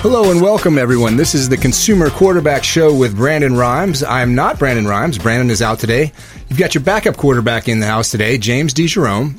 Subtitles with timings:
[0.00, 1.16] Hello and welcome, everyone.
[1.16, 4.04] This is the Consumer Quarterback Show with Brandon Rhymes.
[4.04, 5.18] I'm not Brandon Rhymes.
[5.18, 6.12] Brandon is out today.
[6.48, 9.34] You've got your backup quarterback in the house today, James DeJerome.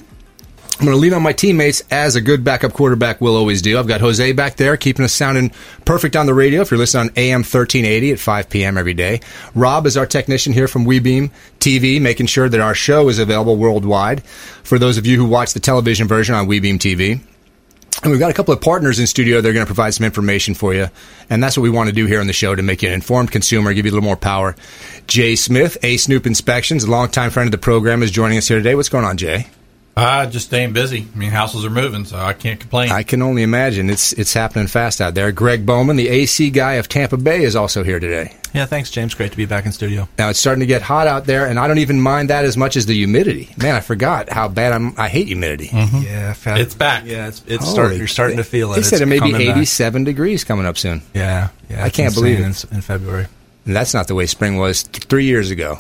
[0.80, 3.80] I'm going to lean on my teammates as a good backup quarterback will always do.
[3.80, 5.52] I've got Jose back there keeping us sounding
[5.86, 8.78] perfect on the radio if you're listening on AM 1380 at 5 p.m.
[8.78, 9.22] every day.
[9.55, 13.55] Rob is our technician here from WeBeam TV, making sure that our show is available
[13.55, 17.22] worldwide for those of you who watch the television version on WeBeam TV.
[18.02, 19.41] And we've got a couple of partners in studio.
[19.41, 20.88] They're going to provide some information for you.
[21.30, 22.94] And that's what we want to do here on the show to make you an
[22.94, 24.56] informed consumer, give you a little more power.
[25.08, 28.58] Jay Smith, A Snoop Inspections, a longtime friend of the program, is joining us here
[28.58, 28.75] today.
[28.75, 29.47] What's going on, Jay?
[30.00, 31.05] Uh, just staying busy.
[31.14, 32.89] I mean, houses are moving, so I can't complain.
[32.89, 33.89] I can only imagine.
[33.89, 35.31] It's it's happening fast out there.
[35.33, 38.33] Gregg Bowman, the AC guy of Tampa Bay, is also here today.
[38.53, 39.14] Yeah, thanks, James.
[39.14, 40.08] Great to be back in studio.
[40.17, 42.56] Now it's starting to get hot out there, and I don't even mind that as
[42.56, 43.50] much as the humidity.
[43.58, 44.97] Man, I forgot how bad I'm.
[44.97, 45.67] I hate humidity.
[45.67, 46.03] Mm-hmm.
[46.03, 47.03] Yeah, fat, it's back.
[47.06, 47.97] Yeah, it's it's starting.
[47.97, 48.78] You're starting to feel it.
[48.78, 49.58] They said it may be coming back.
[49.58, 51.02] 87 degrees coming up soon.
[51.13, 51.84] Yeah, yeah.
[51.84, 52.44] I can't believe it.
[52.44, 53.28] in, in February.
[53.66, 55.80] And that's not the way spring was th- three years ago.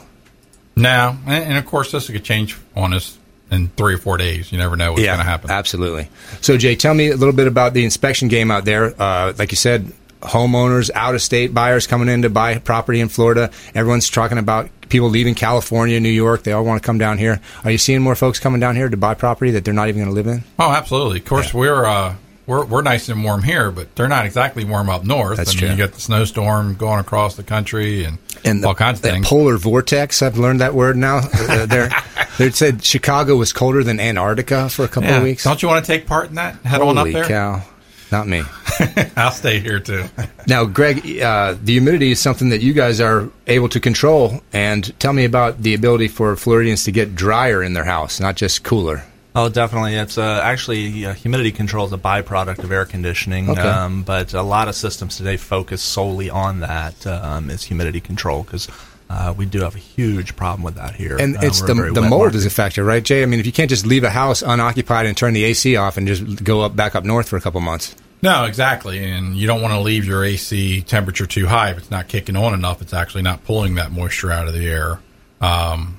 [0.75, 3.18] Now, and, and of course, this could change on us
[3.51, 4.51] in three or four days.
[4.51, 5.51] You never know what's going to happen.
[5.51, 6.09] Absolutely.
[6.41, 8.93] So, Jay, tell me a little bit about the inspection game out there.
[9.01, 13.09] Uh, like you said, homeowners, out of state buyers coming in to buy property in
[13.09, 13.51] Florida.
[13.73, 16.43] Everyone's talking about people leaving California, New York.
[16.43, 17.39] They all want to come down here.
[17.63, 20.03] Are you seeing more folks coming down here to buy property that they're not even
[20.03, 20.43] going to live in?
[20.57, 21.19] Oh, absolutely.
[21.19, 21.85] Of course, we're.
[21.85, 22.15] Uh,
[22.49, 25.37] we're, we're nice and warm here, but they're not exactly warm up north.
[25.37, 25.69] That's I mean, true.
[25.69, 29.27] You got the snowstorm going across the country and, And the, all kinds of things.
[29.27, 31.19] polar vortex, I've learned that word now.
[31.33, 31.89] Uh, they're,
[32.37, 35.17] they said Chicago was colder than Antarctica for a couple Yeah.
[35.17, 35.43] of weeks.
[35.43, 36.55] Don't you want to take part in that?
[36.65, 37.25] Head Holy on up there.
[37.25, 37.63] cow.
[38.11, 38.41] Not me.
[39.15, 40.05] I'll stay here too.
[40.47, 44.41] Now, Gregg, uh, the humidity is something that you guys are able to control.
[44.51, 48.35] And tell me about the ability for Floridians to get drier in their house, not
[48.35, 49.03] just cooler.
[49.39, 49.95] Oh, definitely.
[49.95, 53.61] It's uh, actually uh, humidity control is a byproduct of air conditioning, Okay.
[53.61, 58.43] um, but a lot of systems today focus solely on that um, is humidity control
[58.43, 58.67] because
[59.09, 61.15] uh, we do have a huge problem with that here.
[61.17, 62.35] And Uh, it's the, a the mold market.
[62.35, 63.23] is a factor, right, Jay?
[63.23, 65.95] I mean, if you can't just leave a house unoccupied and turn the AC off
[65.97, 67.95] and just go up back up north for a couple months.
[68.21, 69.01] No, exactly.
[69.01, 72.35] And you don't want to leave your AC temperature too high if it's not kicking
[72.35, 72.81] on enough.
[72.81, 74.99] It's actually not pulling that moisture out of the air.
[75.39, 75.98] Um,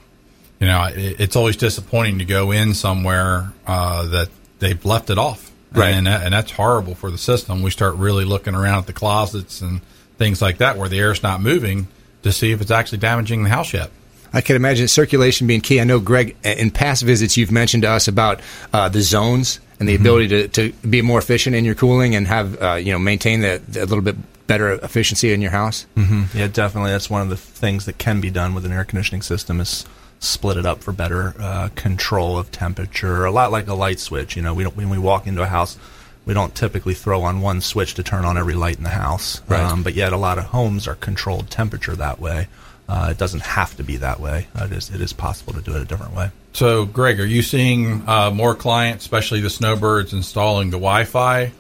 [0.61, 4.29] you know, it, it's always disappointing to go in somewhere uh, that
[4.59, 5.51] they've left it off.
[5.73, 5.91] Right.
[5.91, 7.63] And, that, and that's horrible for the system.
[7.63, 9.81] We start really looking around at the closets and
[10.19, 11.87] things like that where the air's not moving
[12.23, 13.91] to see if it's actually damaging the house yet.
[14.33, 15.81] I can imagine circulation being key.
[15.81, 18.41] I know, Gregg, in past visits, you've mentioned to us about
[18.73, 22.27] uh, the zones and the ability to, to be more efficient in your cooling and
[22.27, 24.17] have, uh, you know, maintain the, a little bit
[24.47, 25.87] better efficiency in your house.
[25.97, 26.33] Mhm.
[26.35, 26.91] Yeah, definitely.
[26.91, 29.85] That's one of the things that can be done with an air conditioning system is
[30.21, 33.25] split it up for better uh, control of temperature.
[33.25, 34.37] A lot like a light switch.
[34.37, 35.79] You know, we don't, when we walk into a house,
[36.27, 39.41] we don't typically throw on one switch to turn on every light in the house.
[39.49, 39.61] Right.
[39.61, 42.49] Um, but yet, a lot of homes are controlled temperature that way.
[42.89, 44.49] Uh, it doesn't have to be that way.
[44.55, 46.31] Uh, it is it is possible to do it a different way.
[46.53, 51.53] So, Gregg, are you seeing uh, more clients, especially the snowbirds, installing the Wi-Fi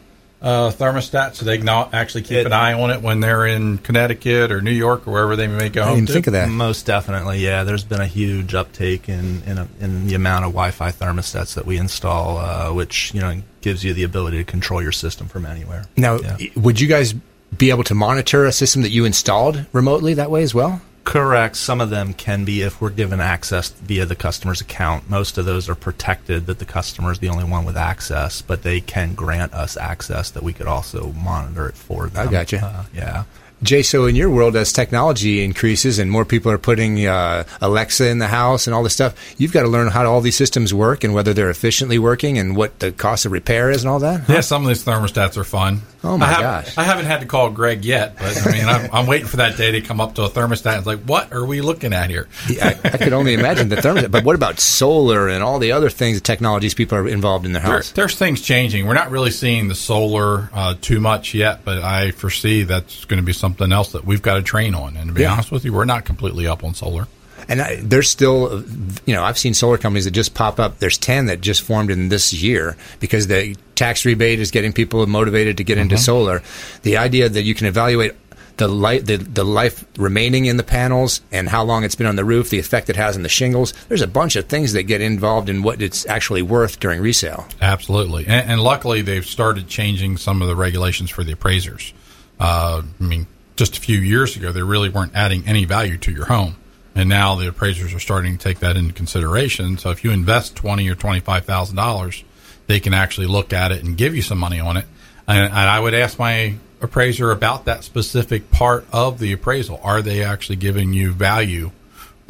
[0.42, 3.76] uh, thermostat so they can actually keep It- an eye on it when they're in
[3.78, 6.12] Connecticut or New York or wherever they may go I home didn't to?
[6.14, 6.48] think of that.
[6.48, 7.64] Most definitely, yeah.
[7.64, 11.66] There's been a huge uptake in in, a, in the amount of Wi-Fi thermostats that
[11.66, 15.44] we install, uh, which you know gives you the ability to control your system from
[15.44, 15.84] anywhere.
[15.96, 16.36] Now, Yeah.
[16.56, 17.12] would you guys
[17.58, 20.80] be able to monitor a system that you installed remotely that way as well?
[21.10, 21.56] Correct.
[21.56, 25.10] Some of them can be if we're given access via the customer's account.
[25.10, 28.62] Most of those are protected that the customer is the only one with access, but
[28.62, 32.28] they can grant us access that we could also monitor it for them.
[32.28, 32.64] I gotcha.
[32.64, 33.24] Uh, yeah.
[33.62, 38.08] Jay, so in your world, as technology increases and more people are putting uh, Alexa
[38.08, 40.72] in the house and all this stuff, you've got to learn how all these systems
[40.72, 43.98] work and whether they're efficiently working and what the cost of repair is and all
[43.98, 44.26] that.
[44.30, 45.82] Yeah, some of these thermostats are fun.
[46.02, 46.78] Oh, my I have- gosh.
[46.78, 49.58] I haven't had to call Gregg yet, but I mean, I'm, I'm waiting for that
[49.58, 50.78] day to come up to a thermostat.
[50.78, 52.28] It's like, what are we looking at here?
[52.48, 54.10] Yeah, I, I could only imagine the thermostat.
[54.10, 57.52] But what about solar and all the other things, the technologies people are involved in
[57.52, 57.92] their There, house?
[57.92, 58.86] there's things changing.
[58.86, 63.20] We're not really seeing the solar uh, too much yet, but I foresee that's going
[63.20, 64.96] to be something else that we've got to train on.
[64.96, 65.32] And to be Yeah.
[65.32, 67.06] honest with you, we're not completely up on solar.
[67.48, 68.62] And I, there's still,
[69.06, 70.78] you know, I've seen solar companies that just pop up.
[70.78, 75.04] There's 10 that just formed in this year because the tax rebate is getting people
[75.06, 76.42] motivated to get into solar.
[76.82, 78.14] The idea that you can evaluate
[78.58, 82.16] the light, the, the life remaining in the panels, and how long it's been on
[82.16, 83.72] the roof, the effect it has on the shingles.
[83.88, 87.48] There's a bunch of things that get involved in what it's actually worth during resale.
[87.62, 91.94] Absolutely, and, and luckily they've started changing some of the regulations for the appraisers.
[92.38, 93.26] Uh, I mean,
[93.60, 96.56] just a few years ago, they really weren't adding any value to your home,
[96.94, 99.76] and now the appraisers are starting to take that into consideration.
[99.76, 102.24] So if you invest twenty or twenty five thousand dollars,
[102.68, 104.86] they can actually look at it and give you some money on it.
[105.28, 109.78] And, and I would ask my appraiser about that specific part of the appraisal.
[109.84, 111.70] Are they actually giving you value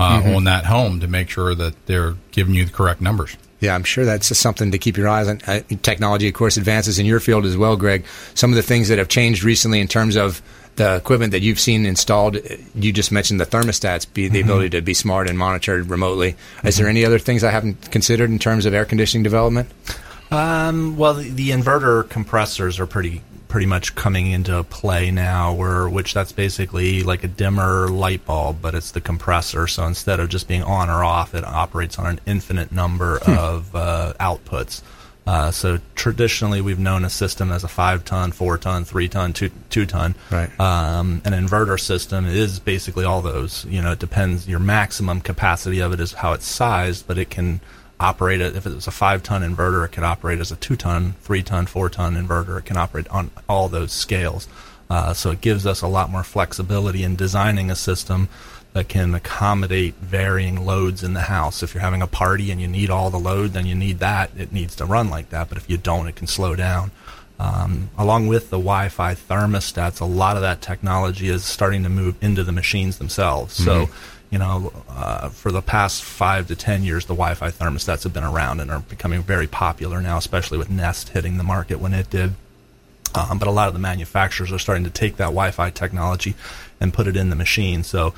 [0.01, 0.35] uh, mm-hmm.
[0.35, 3.37] on that home to make sure that they're giving you the correct numbers?
[3.61, 5.43] Yeah, I'm sure that's something to keep your eyes on.
[5.47, 8.05] Uh, technology, of course, advances in your field as well, Gregg.
[8.35, 10.43] Some of the things that have changed recently in terms of
[10.81, 12.39] the equipment that you've seen installed,
[12.75, 14.49] you just mentioned the thermostats, be the mm-hmm.
[14.49, 16.33] ability to be smart and monitored remotely.
[16.33, 16.69] Mm-hmm.
[16.69, 19.71] Is there any other things I haven't considered in terms of air conditioning development?
[20.31, 25.89] Um, well, the, the, inverter compressors are pretty pretty much coming into play now, where
[25.89, 29.67] which that's basically like a dimmer light bulb, but it's the compressor.
[29.67, 33.33] So instead of just being on or off, it operates on an infinite number hmm.
[33.33, 34.83] of uh, outputs.
[35.27, 39.33] Uh, so traditionally, we've known a system as a five ton, four ton, three ton,
[39.33, 40.15] two two ton.
[40.31, 40.51] Right.
[40.59, 43.65] Um, an inverter system is basically all those.
[43.67, 44.49] You know, it depends.
[44.49, 47.61] Your maximum capacity of it is how it's sized, but it can
[48.01, 48.57] operate it.
[48.57, 51.43] If it was a five ton inverter, it could operate as a two ton, three
[51.43, 52.59] ton, four ton inverter.
[52.59, 54.49] It can operate on all those scales.
[54.89, 58.29] Uh, so it gives us a lot more flexibility in designing a system
[58.73, 61.63] that can accommodate varying loads in the house.
[61.63, 64.31] If you're having a party and you need all the load, then you need that.
[64.37, 65.49] It needs to run like that.
[65.49, 66.93] But if you don't, it can slow down.
[67.41, 72.23] Um, along with the Wi-Fi thermostats, a lot of that technology is starting to move
[72.23, 73.59] into the machines themselves.
[73.59, 73.65] Mm-hmm.
[73.65, 73.95] So
[74.31, 78.25] you know, uh, for the past five to ten years, the Wi-Fi thermostats have been
[78.25, 82.09] around and are becoming very popular now, especially with Nest hitting the market when it
[82.11, 82.35] did.
[83.13, 86.37] Um, but a lot of the manufacturers are starting to take that Wi-Fi technology
[86.81, 87.83] and put it in the machine.
[87.83, 88.15] So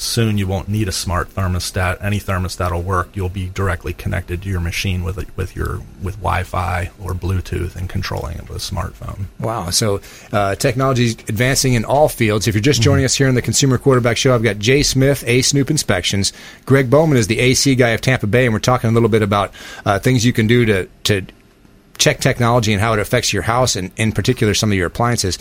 [0.00, 2.02] soon you won't need a smart thermostat.
[2.02, 3.10] Any thermostat will work.
[3.14, 7.88] You'll be directly connected to your machine with with your with Wi-Fi or Bluetooth and
[7.88, 9.26] controlling it with a smartphone.
[9.38, 9.70] Wow!
[9.70, 10.00] So
[10.32, 12.48] uh, technology is advancing in all fields.
[12.48, 13.06] If you're just joining mm-hmm.
[13.06, 16.32] us here on the Consumer Quarterback Show, I've got Jay Smith, A Snoop Inspections.
[16.64, 19.22] Gregg Bowman is the AC guy of Tampa Bay, and we're talking a little bit
[19.22, 19.52] about
[19.84, 21.26] uh, things you can do to to
[22.00, 25.38] check technology and how it affects your house and in particular some of your appliances.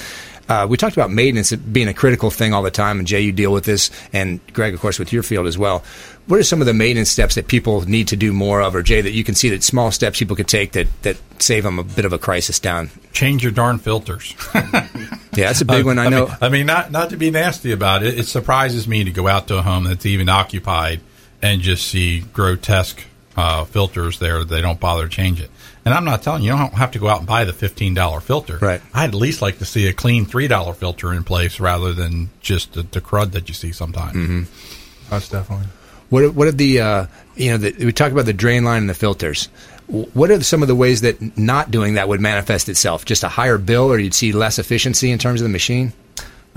[0.49, 3.31] Uh, we talked about maintenance being a critical thing all the time, and Jay, you
[3.31, 5.83] deal with this, and Gregg, of course, with your field as well.
[6.25, 8.81] What are some of the maintenance steps that people need to do more of, or
[8.81, 11.77] Jay, that you can see that small steps people could take that, that save them
[11.77, 12.89] a bit of a crisis down?
[13.13, 14.35] Change your darn filters.
[14.55, 14.87] yeah,
[15.33, 15.99] that's a big one.
[15.99, 16.25] I know.
[16.25, 18.17] I mean, I mean, not not to be nasty about it.
[18.17, 21.01] It surprises me to go out to a home that's even occupied
[21.41, 23.05] and just see grotesque
[23.39, 24.43] uh, filters there.
[24.43, 25.49] They don't bother to change it.
[25.85, 28.21] And I'm not telling you, you don't have to go out and buy the $15
[28.21, 28.57] filter.
[28.57, 28.81] Right.
[28.93, 32.73] I'd at least like to see a clean $3 filter in place rather than just
[32.73, 34.15] the, the crud that you see sometimes.
[34.15, 35.09] Mm-hmm.
[35.09, 35.67] That's definitely.
[36.09, 37.05] What, what are the, uh,
[37.35, 39.45] you know, the, we talk about the drain line and the filters.
[39.87, 43.05] What are some of the ways that not doing that would manifest itself?
[43.05, 45.93] Just a higher bill, or you'd see less efficiency in terms of the machine?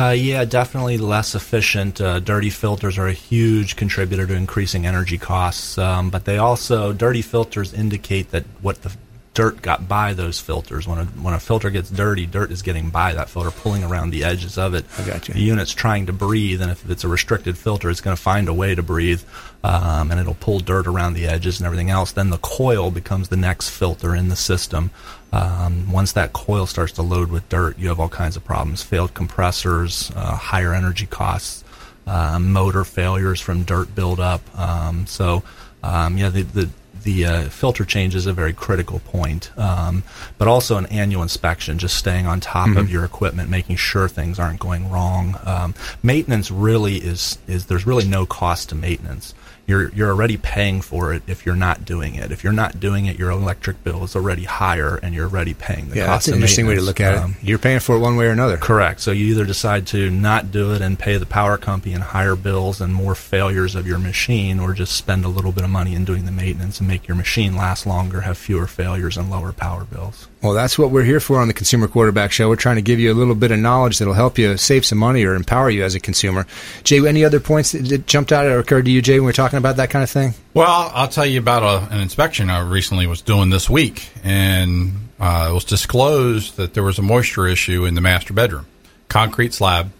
[0.02, 2.00] Uh, yeah, definitely less efficient.
[2.00, 6.92] Uh, dirty filters are a huge contributor to increasing energy costs, um, but they also
[6.92, 8.90] dirty filters indicate that what the
[9.34, 10.86] dirt got by those filters.
[10.86, 14.10] When a when a filter gets dirty, dirt is getting by that filter, pulling around
[14.10, 14.84] the edges of it.
[14.98, 15.34] I got you.
[15.34, 18.48] The unit's trying to breathe, and if it's a restricted filter, it's going to find
[18.48, 19.22] a way to breathe,
[19.64, 22.12] um, and it'll pull dirt around the edges and everything else.
[22.12, 24.90] Then the coil becomes the next filter in the system.
[25.32, 28.82] Um, once that coil starts to load with dirt, you have all kinds of problems:
[28.82, 31.64] failed compressors, uh, higher energy costs,
[32.06, 34.42] uh, motor failures from dirt buildup.
[34.58, 35.42] Um, so,
[35.82, 36.68] um, yeah, the, the
[37.02, 40.02] the uh, filter change is a very critical point, um,
[40.38, 42.78] but also an annual inspection, just staying on top mm-hmm.
[42.78, 45.38] of your equipment, making sure things aren't going wrong.
[45.44, 49.34] Um, maintenance really is is there's really no cost to maintenance
[49.72, 52.30] you're you're already paying for it if you're not doing it.
[52.30, 55.88] If you're not doing it, your electric bill is already higher, and you're already paying
[55.88, 56.26] the yeah, cost.
[56.26, 57.48] that's an interesting way to look at um, it.
[57.48, 58.58] You're paying for it one way or another.
[58.58, 59.00] Correct.
[59.00, 62.36] So you either decide to not do it and pay the power company and higher
[62.36, 65.94] bills and more failures of your machine, or just spend a little bit of money
[65.94, 69.52] in doing the maintenance and make your machine last longer, have fewer failures, and lower
[69.52, 70.28] power bills.
[70.42, 72.48] Well, that's what we're here for on the Consumer Quarterback Show.
[72.48, 74.98] We're trying to give you a little bit of knowledge that'll help you save some
[74.98, 76.46] money or empower you as a consumer.
[76.82, 79.34] Jay, any other points that jumped out or occurred to you, Jay, when we are
[79.34, 80.34] talking about that kind of thing?
[80.54, 85.08] Well, I'll tell you about a, an inspection I recently was doing this week, and
[85.20, 88.66] uh, it was disclosed that there was a moisture issue in the master bedroom,
[89.08, 89.92] concrete slab,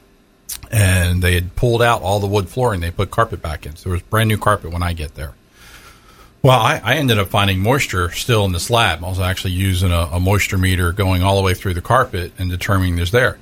[0.71, 2.81] and they had pulled out all the wood flooring.
[2.81, 5.35] They put carpet back in, so there was brand new carpet when I get there.
[6.42, 9.04] Well, I, I, ended up finding moisture still in the slab.
[9.04, 12.33] I was actually using a, a, moisture meter going all the way through the carpet
[12.37, 13.38] and determining there's there.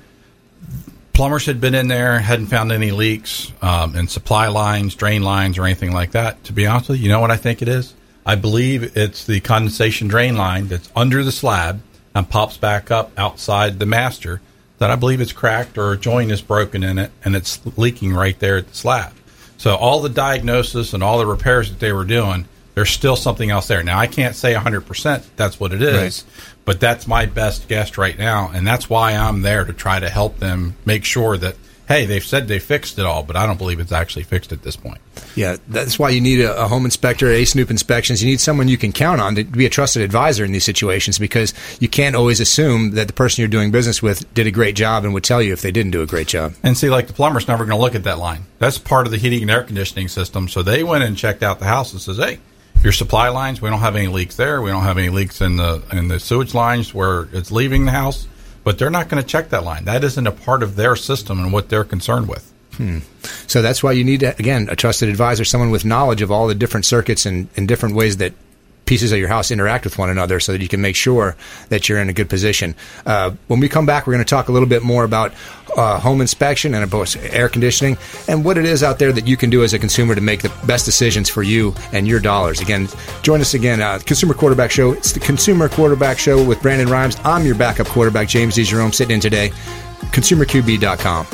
[1.13, 5.57] Plumbers had been in there, hadn't found any leaks um, in supply lines, drain lines,
[5.57, 6.43] or anything like that.
[6.45, 7.93] To be honest with you, you know what I think it is?
[8.25, 11.81] I believe it's the condensation drain line that's under the slab
[12.13, 14.41] and pops back up outside the master.
[14.77, 18.13] That I believe it's cracked or a joint is broken in it and it's leaking
[18.13, 19.13] right there at the slab.
[19.57, 23.49] So all the diagnosis and all the repairs that they were doing, there's still something
[23.49, 23.83] else there.
[23.83, 26.55] Now I can't say 100% that's what it is, right.
[26.65, 30.09] but that's my best guess right now, and that's why I'm there to try to
[30.09, 31.55] help them make sure that
[31.91, 34.61] hey, they've said they fixed it all, but I don't believe it's actually fixed at
[34.61, 34.99] this point.
[35.35, 38.23] Yeah, that's why you need a, a home inspector, A Snoop Inspections.
[38.23, 41.19] You need someone you can count on to be a trusted advisor in these situations
[41.19, 44.75] because you can't always assume that the person you're doing business with did a great
[44.77, 46.53] job and would tell you if they didn't do a great job.
[46.63, 48.45] And see, like the plumber's never going to look at that line.
[48.59, 50.47] That's part of the heating and air conditioning system.
[50.47, 52.39] So they went and checked out the house and says, hey,
[52.83, 54.61] your supply lines, we don't have any leaks there.
[54.61, 57.91] We don't have any leaks in the in the sewage lines where it's leaving the
[57.91, 58.27] house
[58.63, 59.85] but they're not going to check that line.
[59.85, 62.51] That isn't a part of their system and what they're concerned with.
[62.73, 62.99] Hmm.
[63.47, 66.55] So that's why you need, again, a trusted advisor, someone with knowledge of all the
[66.55, 68.33] different circuits and, and different ways that
[68.85, 71.35] pieces of your house interact with one another so that you can make sure
[71.69, 72.75] that you're in a good position.
[73.05, 75.33] Uh, when we come back, we're going to talk a little bit more about
[75.77, 77.97] uh, home inspection and about air conditioning
[78.27, 80.41] and what it is out there that you can do as a consumer to make
[80.41, 82.59] the best decisions for you and your dollars.
[82.59, 82.87] Again,
[83.21, 84.91] join us again, uh, Consumer Quarterback Show.
[84.91, 87.15] It's the Consumer Quarterback Show with Brandon Rhymes.
[87.23, 89.51] I'm your backup quarterback, James DeJerome, sitting in today.
[90.11, 91.25] ConsumerQB.com.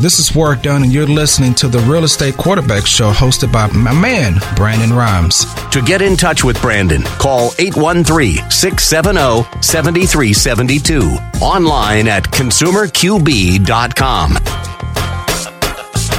[0.00, 3.66] This is Warrick Dunn, and you're listening to the Real Estate Quarterback Show hosted by
[3.68, 5.46] my man, Brandon Rhymes.
[5.70, 11.00] To get in touch with Brandon, call 813 670 7372.
[11.40, 14.75] Online at consumerqb.com.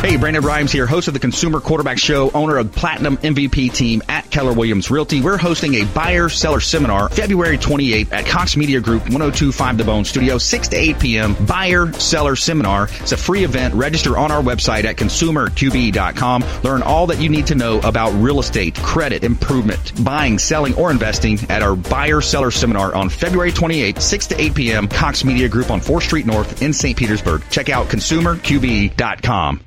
[0.01, 4.03] Hey, Brandon Rhymes here, host of the Consumer Quarterback Show, owner of Platinum MVP team
[4.07, 5.21] at Keller Williams Realty.
[5.21, 10.05] We're hosting a buyer seller seminar February 28th at Cox Media Group 1025 The Bone
[10.05, 11.45] Studio, 6 to 8 p.m.
[11.45, 12.89] Buyer seller seminar.
[12.99, 13.73] It's a free event.
[13.73, 16.45] Register on our website at consumerqb.com.
[16.63, 20.91] Learn all that you need to know about real estate, credit, improvement, buying, selling, or
[20.91, 24.87] investing at our buyer seller seminar on February 28th, 6 to 8 p.m.
[24.87, 26.95] Cox Media Group on 4th Street North in St.
[26.95, 27.41] Petersburg.
[27.49, 29.66] Check out consumerqb.com.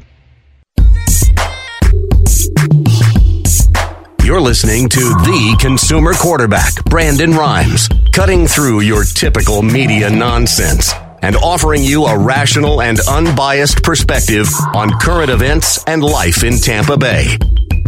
[4.31, 11.35] You're listening to the consumer quarterback, Brandon Rhymes, cutting through your typical media nonsense and
[11.35, 17.37] offering you a rational and unbiased perspective on current events and life in Tampa Bay.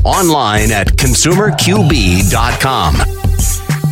[0.03, 2.95] Online at consumerqb.com.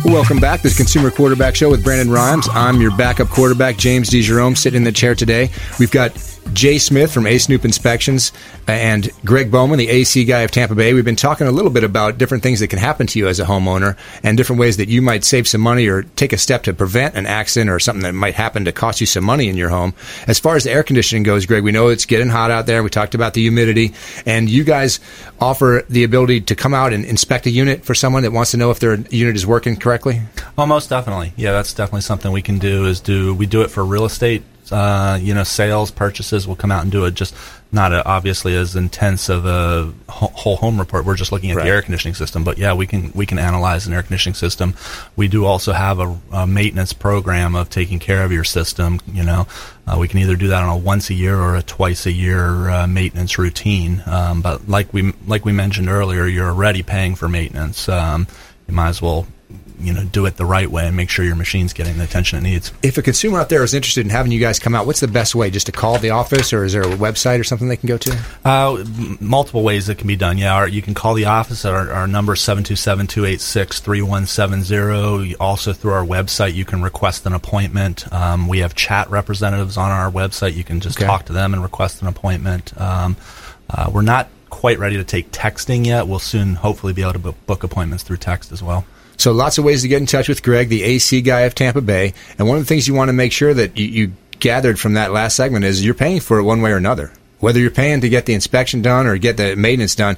[0.04, 0.60] Welcome back.
[0.60, 2.50] This Consumer Quarterback Show with Brandon Rhymes.
[2.52, 5.48] I'm your backup quarterback, James DeJerome, sitting in the chair today.
[5.78, 6.14] We've got
[6.52, 8.32] Jay Smith from A Snoop Inspections
[8.68, 10.92] uh, and Gregg Bowman, the AC guy of Tampa Bay.
[10.92, 13.40] We've been talking a little bit about different things that can happen to you as
[13.40, 16.64] a homeowner and different ways that you might save some money or take a step
[16.64, 19.56] to prevent an accident or something that might happen to cost you some money in
[19.56, 19.94] your home.
[20.26, 22.82] As far as the air conditioning goes, Gregg, we know it's getting hot out there.
[22.82, 23.94] We talked about the humidity,
[24.26, 25.00] and you guys
[25.40, 28.56] offer the ability to come out and inspect a unit for someone that wants to
[28.56, 30.20] know if their unit is working correctly.
[30.58, 31.32] Oh, most definitely.
[31.36, 32.86] Yeah, that's definitely something we can do.
[32.86, 36.72] Is do we do it for real estate uh, you know, sales purchases will come
[36.72, 37.14] out and do it.
[37.14, 37.34] Just
[37.72, 41.06] not a, obviously as intense of a whole home report.
[41.06, 41.64] We're just looking at right.
[41.64, 44.74] the air conditioning system, but yeah, we can we can analyze an air conditioning system.
[45.16, 49.00] We do also have a, a maintenance program of taking care of your system.
[49.10, 49.46] You know,
[49.86, 52.12] uh, we can either do that on a once a year or a twice a
[52.12, 54.02] year uh, maintenance routine.
[54.06, 57.88] Um, but like we like we mentioned earlier, you're already paying for maintenance.
[57.88, 58.26] Um,
[58.68, 59.26] you might as well
[59.80, 62.38] you know do it the right way and make sure your machine's getting the attention
[62.38, 62.72] it needs.
[62.82, 65.08] If a consumer out there is interested in having you guys come out, what's the
[65.08, 65.50] best way?
[65.50, 67.96] Just to call the office, or is there a website or something they can go
[67.98, 68.18] to?
[68.44, 70.38] Uh, m- multiple ways that can be done.
[70.38, 71.64] Yeah, you can call the office.
[71.64, 75.34] Our, our number is 727-286-3170.
[75.40, 78.12] Also through our website, you can request an appointment.
[78.12, 80.54] Um, we have chat representatives on our website.
[80.54, 81.06] You can just okay.
[81.06, 82.78] talk to them and request an appointment.
[82.80, 83.16] Um,
[83.70, 86.06] uh, we're not quite ready to take texting yet.
[86.06, 88.84] We'll soon hopefully be able to book appointments through text as well.
[89.22, 91.80] So lots of ways to get in touch with Gregg, the AC guy of Tampa
[91.80, 92.12] Bay.
[92.40, 94.94] And one of the things you want to make sure that you, you gathered from
[94.94, 97.12] that last segment is you're paying for it one way or another.
[97.38, 100.16] Whether you're paying to get the inspection done or get the maintenance done,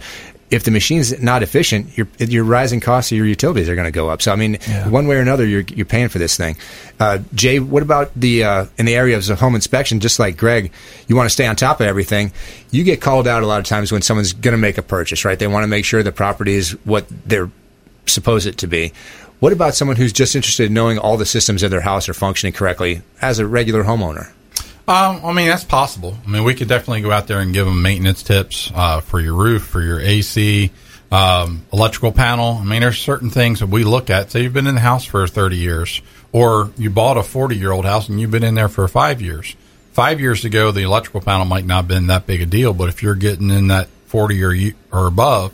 [0.50, 3.90] if the machine's not efficient, your your rising costs of your utilities are going to
[3.90, 4.22] go up.
[4.22, 4.88] So I mean, Yeah.
[4.88, 6.56] one way or another, you're you're paying for this thing.
[6.98, 10.00] Uh, Jay, what about the uh, in the areas of home inspection?
[10.00, 10.72] Just like Gregg,
[11.08, 12.32] you want to stay on top of everything.
[12.70, 15.26] You get called out a lot of times when someone's going to make a purchase,
[15.26, 15.38] right?
[15.38, 17.50] They want to make sure the property is what they're
[18.06, 18.92] supposed it to be.
[19.40, 22.14] What about someone who's just interested in knowing all the systems of their house are
[22.14, 24.32] functioning correctly as a regular homeowner?
[24.86, 26.16] Um, I mean, that's possible.
[26.26, 29.18] I mean, we could definitely go out there and give them maintenance tips uh, for
[29.18, 30.70] your roof, for your AC,
[31.10, 32.58] um, electrical panel.
[32.60, 34.30] I mean, there's certain things that we look at.
[34.30, 37.72] Say you've been in the house for 30 years, or you bought a 40 year
[37.72, 39.56] old house and you've been in there for five years.
[39.92, 42.88] Five years ago, the electrical panel might not have been that big a deal, but
[42.88, 44.54] if you're getting in that 40 or,
[44.92, 45.52] or above,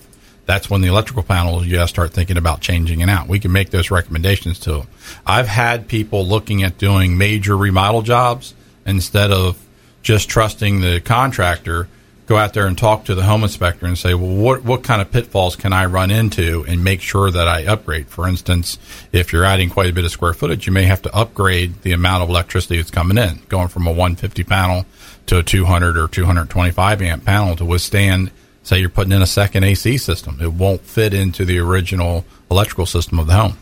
[0.50, 3.28] that's when the electrical panels you got to start thinking about changing it out.
[3.28, 4.87] We can make those recommendations to them.
[5.25, 8.52] I've had people looking at doing major remodel jobs
[8.85, 9.57] instead of
[10.02, 11.87] just trusting the contractor.
[12.26, 15.00] Go out there and talk to the home inspector and say, well, what what kind
[15.00, 18.09] of pitfalls can I run into and make sure that I upgrade?
[18.09, 18.76] For instance,
[19.12, 21.92] if you're adding quite a bit of square footage, you may have to upgrade the
[21.92, 24.85] amount of electricity that's coming in, going from a 150 panel
[25.26, 29.64] to a 200 or 225 amp panel to withstand say you're putting in a second
[29.64, 30.38] AC system.
[30.40, 33.57] It won't fit into the original electrical system of the home.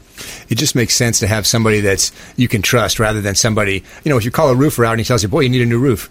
[0.49, 4.11] it just makes sense to have somebody that's you can trust rather than somebody you
[4.11, 5.67] know if you call a roofer out and he tells you boy you need a
[5.67, 6.11] new roof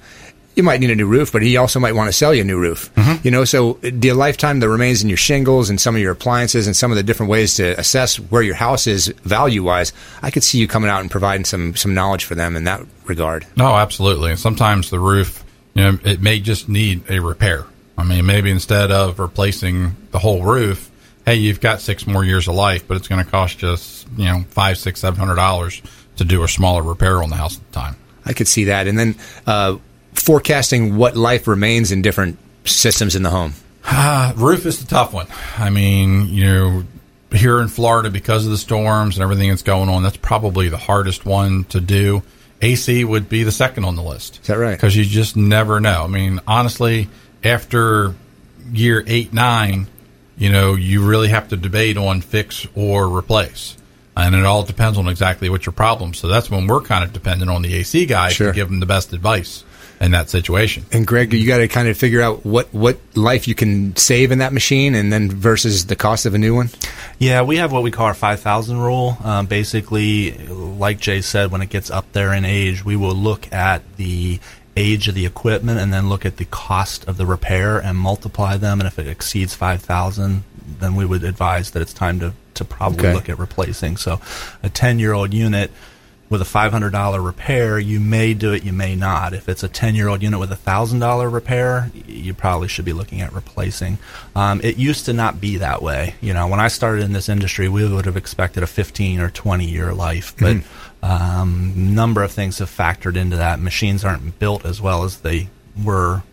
[0.55, 2.45] you might need a new roof but he also might want to sell you a
[2.45, 3.15] new roof mm-hmm.
[3.23, 6.67] you know so the lifetime that remains in your shingles and some of your appliances
[6.67, 9.91] and some of the different ways to assess where your house is value wise
[10.21, 12.81] i could see you coming out and providing some some knowledge for them in that
[13.05, 14.31] regard No, absolutely.
[14.31, 17.65] And sometimes the roof, you know, it may just need a repair.
[17.97, 20.89] I mean, maybe instead of replacing the whole roof,
[21.25, 23.75] hey, you've got six more years of life, but it's going to cost you,
[24.17, 25.81] you know, five, six, seven hundred dollars
[26.17, 27.95] to do a smaller repair on the house at the time.
[28.25, 29.77] i could see that and then uh,
[30.13, 35.13] forecasting what life remains in different systems in the home Uh, roof is the tough
[35.13, 35.27] one.
[35.57, 36.83] I mean, you know,
[37.31, 40.77] here in Florida, because of the storms and everything that's going on, that's probably the
[40.77, 42.23] hardest one to do.
[42.61, 44.39] AC would be the second on the list.
[44.41, 44.75] Is that right?
[44.75, 46.03] Because you just never know.
[46.03, 47.07] I mean, honestly,
[47.43, 48.15] after
[48.71, 49.87] year eight, nine,
[50.37, 53.75] you know, you really have to debate on fix or replace.
[54.15, 56.13] And it all depends on exactly what your problem.
[56.15, 58.47] So that's when we're kind of dependent on the AC guy Sure.
[58.51, 59.63] to give them the best advice
[59.99, 60.85] in that situation.
[60.91, 64.31] And Gregg, you got to kind of figure out what what life you can save
[64.31, 66.69] in that machine, and then versus the cost of a new one.
[67.19, 69.17] Yeah, we have what we call our 5,000 rule.
[69.23, 73.51] Um, basically, like Jay said, when it gets up there in age, we will look
[73.51, 74.39] at the
[74.77, 78.55] age of the equipment and then look at the cost of the repair and multiply
[78.57, 78.79] them.
[78.79, 80.43] And if it exceeds 5,000,
[80.79, 83.13] then we would advise that it's time to, to probably Okay.
[83.13, 83.97] look at replacing.
[83.97, 84.21] So
[84.63, 85.71] a 10 year old unit
[86.29, 89.33] with a $500 repair, you may do it, you may not.
[89.33, 92.91] If it's a 10 year old unit with a $1,000 repair, you probably should be
[92.91, 93.97] looking at replacing.
[94.35, 96.15] Um, it used to not be that way.
[96.19, 99.29] You know, when I started in this industry, we would have expected a 15 or
[99.29, 100.57] 20 year life, but
[101.03, 103.59] um, number of things have factored into that.
[103.59, 105.49] Machines aren't built as well as they
[105.83, 106.23] were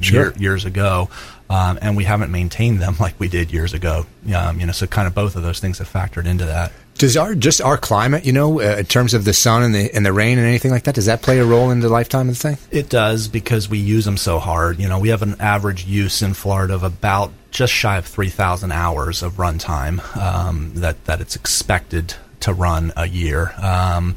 [0.00, 0.22] Sure.
[0.30, 1.10] year, years ago.
[1.50, 4.06] Um, and we haven't maintained them like we did years ago.
[4.34, 6.72] Um, you know, so kind of both of those things have factored into that.
[6.96, 9.94] Does our just our climate, you know, uh, in terms of the sun and the
[9.94, 12.28] and the rain and anything like that, does that play a role in the lifetime
[12.28, 12.58] of the thing?
[12.70, 14.78] It does because we use them so hard.
[14.78, 18.72] You know, we have an average use in Florida of about just shy of 3,000
[18.72, 23.52] hours of runtime um, that, that it's expected to run a year.
[23.60, 24.16] Um,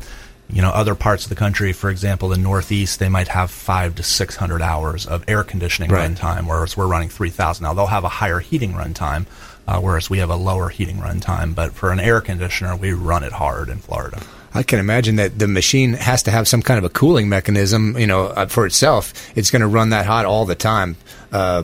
[0.49, 3.95] you know, other parts of the country, for example, the Northeast, they might have five
[3.95, 6.09] to 600 hours of air conditioning Right.
[6.09, 7.63] runtime, whereas we're running 3,000.
[7.63, 9.25] Now, they'll have a higher heating runtime,
[9.67, 11.55] uh, whereas we have a lower heating runtime.
[11.55, 14.19] But for an air conditioner, we run it hard in Florida.
[14.53, 17.97] I can imagine that the machine has to have some kind of a cooling mechanism,
[17.97, 19.13] you know, uh, for itself.
[19.35, 20.95] It's going to run that hot all the time.
[21.31, 21.63] Uh,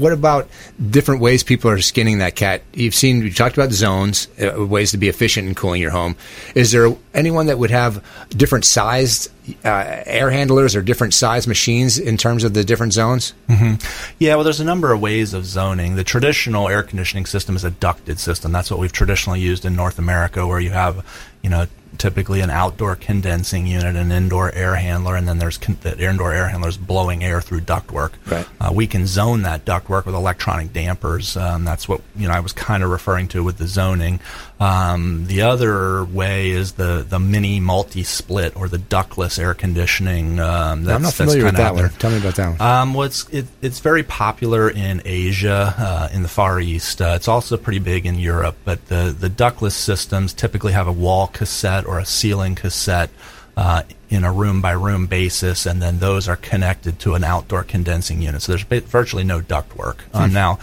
[0.00, 0.48] what about
[0.90, 2.62] different ways people are skinning that cat?
[2.72, 6.16] You've seen, you talked about zones, uh, ways to be efficient in cooling your home.
[6.54, 9.30] Is there anyone that would have different sized
[9.64, 13.34] uh, air handlers or different size machines in terms of the different zones?
[14.18, 15.96] Yeah, well, there's a number of ways of zoning.
[15.96, 18.52] The traditional air conditioning system is a ducted system.
[18.52, 21.04] That's what we've traditionally used in North America, where you have,
[21.42, 21.66] you know,
[21.98, 26.32] typically an outdoor condensing unit, an indoor air handler, and then there's con- the indoor
[26.32, 28.12] air handlers blowing air through ductwork.
[28.26, 28.46] Right.
[28.60, 31.36] Uh, we can zone that ductwork with electronic dampers.
[31.36, 34.20] Um, that's what you know I was kind of referring to with the zoning.
[34.60, 40.38] Um, the other way is the the mini multi-split or the ductless air conditioning.
[40.38, 41.88] Um, that's, I'm not that's familiar with that one.
[41.88, 42.60] Tell me about that one.
[42.60, 47.00] Um, well, it's it, it's very popular in Asia, uh, in the Far East.
[47.00, 48.56] Uh, it's also pretty big in Europe.
[48.66, 53.08] But the the ductless systems typically have a wall cassette or a ceiling cassette
[53.56, 57.64] uh, in a room by room basis, and then those are connected to an outdoor
[57.64, 58.42] condensing unit.
[58.42, 60.00] So there's virtually no ductwork.
[60.12, 60.58] Um, now.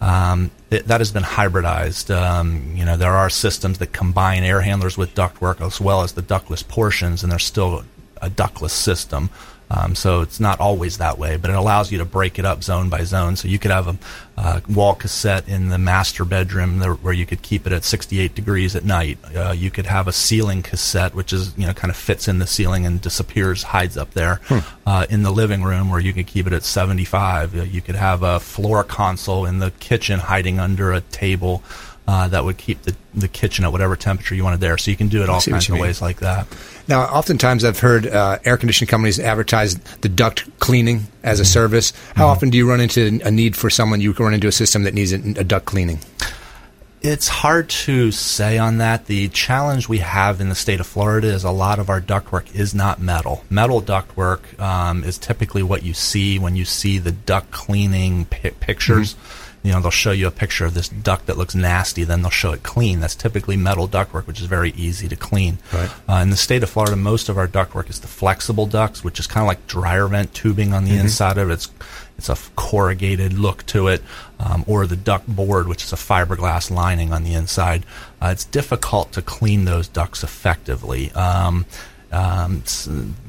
[0.00, 2.14] Um, that has been hybridized.
[2.14, 6.12] Um, you know, there are systems that combine air handlers with ductwork as well as
[6.12, 7.84] the ductless portions, and there's still
[8.22, 9.30] a ductless system.
[9.70, 12.64] Um, so it's not always that way, but it allows you to break it up
[12.64, 13.36] zone by zone.
[13.36, 13.96] So you could have a,
[14.36, 18.34] uh, wall cassette in the master bedroom there, where you could keep it at 68
[18.34, 19.18] degrees at night.
[19.36, 22.38] Uh, you could have a ceiling cassette, which is you know kind of fits in
[22.38, 24.58] the ceiling and disappears, hides up there hmm.
[24.86, 27.54] uh, in the living room, where you could keep it at 75.
[27.54, 31.62] Uh, you could have a floor console in the kitchen, hiding under a table.
[32.08, 34.76] Uh, that would keep the, the kitchen at whatever temperature you wanted there.
[34.78, 35.82] So you can do it all kinds of mean.
[35.82, 36.48] ways like that.
[36.88, 41.52] Now, oftentimes I've heard uh, air conditioning companies advertise the duct cleaning as a mm-hmm.
[41.52, 41.92] service.
[42.16, 42.30] How mm-hmm.
[42.32, 44.94] often do you run into a need for someone you run into a system that
[44.94, 46.00] needs a, a duct cleaning?
[47.00, 49.06] It's hard to say on that.
[49.06, 52.54] The challenge we have in the state of Florida is a lot of our ductwork
[52.54, 53.44] is not metal.
[53.48, 58.50] Metal ductwork um, is typically what you see when you see the duct cleaning pi-
[58.50, 59.14] pictures.
[59.14, 62.22] Mm-hmm you know, they'll show you a picture of this duct that looks nasty, then
[62.22, 63.00] they'll show it clean.
[63.00, 65.58] That's typically metal ductwork, which is very easy to clean.
[65.72, 65.90] Right.
[66.08, 69.20] Uh, in the state of Florida, most of our ductwork is the flexible ducts, which
[69.20, 71.00] is kind of like dryer vent tubing on the mm-hmm.
[71.00, 71.54] inside of it.
[71.54, 71.70] It's
[72.16, 74.02] it's a corrugated look to it,
[74.38, 77.86] um, or the duct board, which is a fiberglass lining on the inside.
[78.20, 81.10] Uh, it's difficult to clean those ducts effectively.
[81.12, 81.64] Um,
[82.12, 82.64] um,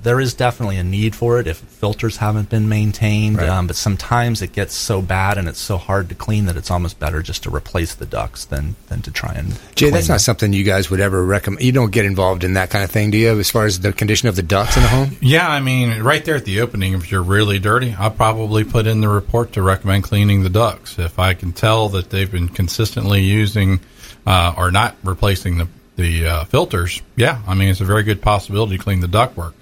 [0.01, 3.47] there is definitely a need for it if filters haven't been maintained, right.
[3.47, 6.71] um, but sometimes it gets so bad and it's so hard to clean that it's
[6.71, 9.59] almost better just to replace the ducts than than to try and.
[9.75, 10.15] Jay, that's them.
[10.15, 11.63] not something you guys would ever recommend.
[11.63, 13.39] You don't get involved in that kind of thing, do you?
[13.39, 15.17] As far as the condition of the ducts in the home?
[15.21, 18.87] Yeah, I mean, right there at the opening, if you're really dirty, I'll probably put
[18.87, 20.97] in the report to recommend cleaning the ducts.
[20.97, 23.79] If I can tell that they've been consistently using
[24.25, 25.67] uh, or not replacing the
[26.01, 29.53] the uh, filters, yeah, I mean it's a very good possibility to clean the ductwork.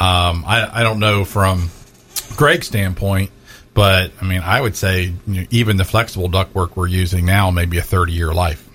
[0.00, 1.70] Um, I, I don't know from
[2.36, 3.30] Gregg's standpoint,
[3.74, 7.50] but I mean I would say you know, even the flexible ductwork we're using now
[7.50, 8.68] maybe a thirty year life.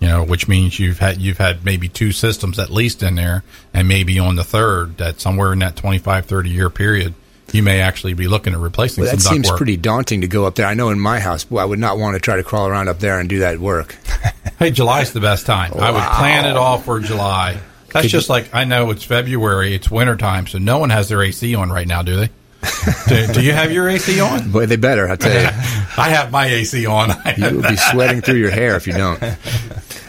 [0.00, 3.44] You know, which means you've had you've had maybe two systems at least in there,
[3.72, 7.14] and maybe on the third that somewhere in that 25, 30 year period,
[7.52, 10.44] you may actually be looking at replacing well, that some seems pretty daunting to go
[10.44, 10.66] up there.
[10.66, 12.88] I know in my house, boy, I would not want to try to crawl around
[12.88, 13.96] up there and do that work.
[14.58, 15.72] hey, July's the best time.
[15.72, 15.80] Wow.
[15.80, 17.60] I would plan it all for July.
[17.92, 21.08] That's Could just you, like I know it's February, it's wintertime, so no one has
[21.08, 22.30] their AC on right now, do they?
[23.08, 24.50] do, do, you have your AC on?
[24.50, 25.08] Boy, they better.
[25.08, 25.48] I tell you,
[25.96, 27.10] I have my AC on.
[27.36, 29.20] you will be sweating through your hair if you don't.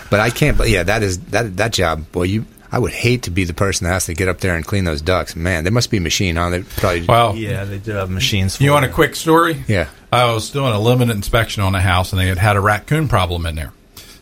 [0.10, 0.57] But I can't.
[0.57, 2.12] But yeah, that is that that job.
[2.12, 4.55] Boy, you I would hate to be the person that has to get up there
[4.55, 5.36] and clean those ducks.
[5.36, 6.49] Man, they must be a machine, huh?
[6.49, 7.05] They probably.
[7.05, 8.60] Well, yeah, they do have machines.
[8.60, 9.63] you want a quick story?
[9.67, 9.88] Yeah.
[10.12, 13.07] I was doing a limited inspection on a house, and they had had a raccoon
[13.07, 13.71] problem in there.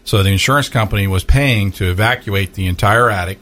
[0.05, 3.39] So the insurance company was paying to evacuate the entire attic,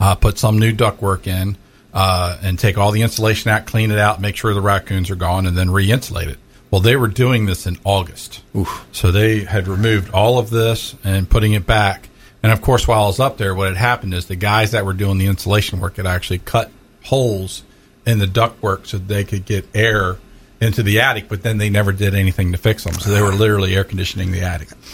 [0.00, 1.56] uh, put some new ductwork in,
[1.94, 5.16] uh, and take all the insulation out, clean it out, make sure the raccoons are
[5.16, 6.38] gone, and then re-insulate it.
[6.70, 8.86] Well, they were doing this in August, Oof.
[8.92, 12.10] so they had removed all of this and putting it back
[12.42, 14.86] and of course, while I was up there, what had happened is the guys that
[14.86, 16.70] were doing the insulation work had actually cut
[17.04, 17.62] holes
[18.06, 20.18] in the ductwork so they could get air
[20.60, 22.94] into the attic, but then they never did anything to fix them.
[22.94, 24.68] So they were literally air conditioning the attic.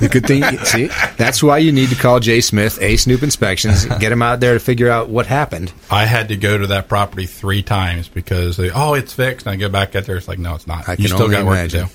[0.00, 3.84] the good thing, see, that's why you need to call Jay Smith, A Snoop Inspections,
[3.84, 5.72] get him out there to figure out what happened.
[5.90, 9.46] I had to go to that property three times because they, oh, it's fixed.
[9.46, 10.88] And I go back out there, it's like, no, it's not.
[10.88, 11.86] I you still got work to do.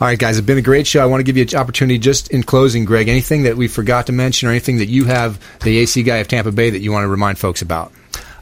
[0.00, 1.02] All right, guys, it's been a great show.
[1.02, 3.08] I want to give you an opportunity just in closing, Gregg.
[3.08, 6.28] Anything that we forgot to mention or anything that you have, the AC guy of
[6.28, 7.92] Tampa Bay, that you want to remind folks about?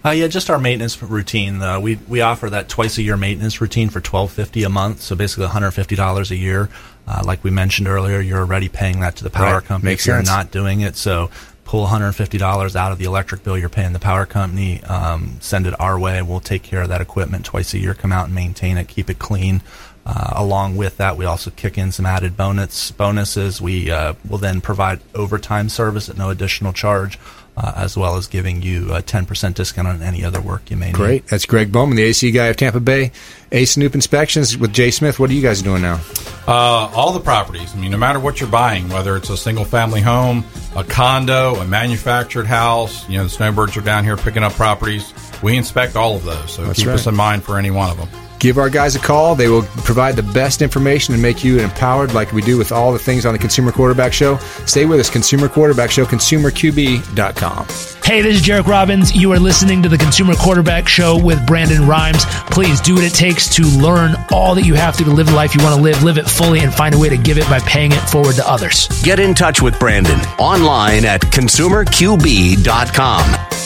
[0.07, 1.61] Uh, yeah, just our maintenance routine.
[1.61, 5.01] Uh, we we offer that twice a year maintenance routine for twelve fifty a month,
[5.01, 6.69] so basically one hundred fifty dollars a year.
[7.09, 9.65] Uh, like we mentioned earlier, you're already paying that to the power right.
[9.65, 10.95] company Makes if you're not doing it.
[10.95, 11.31] So
[11.65, 15.75] pull $150 out of the electric bill you're paying the power company, um, send it
[15.81, 16.23] our way.
[16.23, 17.93] We'll take care of that equipment twice a year.
[17.93, 19.63] Come out and maintain it, keep it clean.
[20.07, 23.61] Uh, along with that, we also kick in some added bonus bonuses.
[23.61, 27.19] We uh, will then provide overtime service at no additional charge,
[27.57, 30.87] uh, as well as giving you a 10% discount on any other work you may
[30.87, 30.95] need.
[30.95, 31.27] Great.
[31.29, 33.13] That's Gregg Bowman, the AC guy of Tampa Bay.
[33.53, 35.19] A Snoop Inspections with Jay Smith.
[35.21, 36.01] What are you guys doing now?
[36.49, 37.75] Uh, all the properties.
[37.75, 41.55] I mean, no matter what you're buying, whether it's a single family home, a condo,
[41.55, 45.15] a manufactured house, you know, the snowbirds are down here picking up properties.
[45.43, 46.53] We inspect all of those.
[46.53, 46.95] So That's keep right.
[46.95, 48.09] us in mind for any one of them.
[48.39, 49.35] Give our guys a call.
[49.35, 52.93] They will provide the best information and make you empowered like we do with all
[52.93, 54.37] the things on the Consumer Quarterback Show.
[54.67, 57.67] Stay with us, Consumer Quarterback Show, consumerqb.com.
[58.05, 59.17] Hey, this is Jairek Robbins.
[59.17, 62.25] You are listening to the Consumer Quarterback Show with Brandon Rhymes.
[62.51, 65.35] Please do what it takes to learn all that you have to to live the
[65.35, 67.49] life you want to live, live it fully, and find a way to give it
[67.51, 68.87] by paying it forward to others.
[69.03, 73.66] Get in touch with Brandon online at consumerqb.com.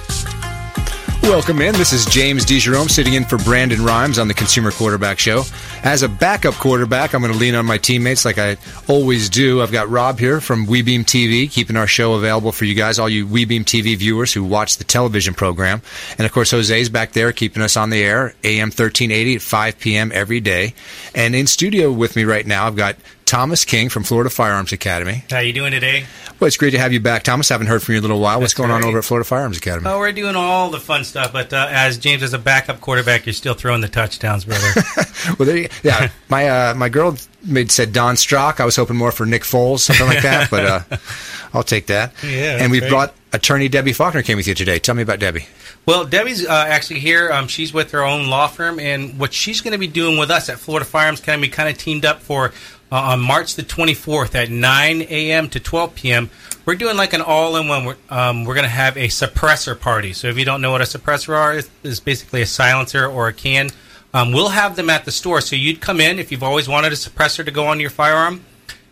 [1.31, 1.73] Welcome in.
[1.75, 5.43] This is James DeJerome sitting in for Brandon Rhymes on the Consumer Quarterback Show.
[5.81, 8.57] As a backup quarterback, I'm going to lean on my teammates like I
[8.89, 9.61] always do.
[9.61, 13.07] I've got Rob here from WeBeam TV, keeping our show available for you guys, all
[13.07, 15.81] you WeBeam TV viewers who watch the television program.
[16.17, 19.79] And of course, Jose's back there keeping us on the air, AM 1380 at 5
[19.79, 20.11] p.m.
[20.13, 20.73] every day.
[21.15, 22.97] And in studio with me right now, I've got
[23.31, 25.23] Thomas King from Florida Firearms Academy.
[25.29, 26.03] How you doing today?
[26.37, 27.47] Well, it's great to have you back, Thomas.
[27.47, 28.41] Haven't heard from you in a little while.
[28.41, 29.87] What's That's going on over at Florida Firearms Academy?
[29.87, 33.25] Oh, we're doing all the fun stuff, but uh, as James as a backup quarterback,
[33.25, 34.67] you're still throwing the touchdowns, brother.
[35.39, 37.15] Well, there you, yeah, my uh, my girl
[37.45, 38.59] made said Don Strock.
[38.59, 40.97] I was hoping more for Nick Foles, something like that, but uh,
[41.53, 42.11] I'll take that.
[42.25, 42.89] Yeah, and we've great.
[42.89, 44.77] brought attorney Debbie Faulkner came with you today.
[44.79, 45.45] Tell me about Debbie.
[45.85, 47.31] Well, Debbie's uh, actually here.
[47.31, 50.29] Um, she's with her own law firm, and what she's going to be doing with
[50.29, 52.53] us at Florida Firearms Academy, kind of teamed up for
[52.91, 55.49] uh, on March the 24th at 9 a.m.
[55.49, 56.29] to 12 p.m.
[56.65, 57.85] We're doing like an all-in-one.
[57.85, 60.13] We're, um, we're going to have a suppressor party.
[60.13, 63.27] So if you don't know what a suppressor are, it's, it's basically a silencer or
[63.27, 63.69] a can.
[64.13, 65.41] Um, we'll have them at the store.
[65.41, 68.43] So you'd come in if you've always wanted a suppressor to go on your firearm.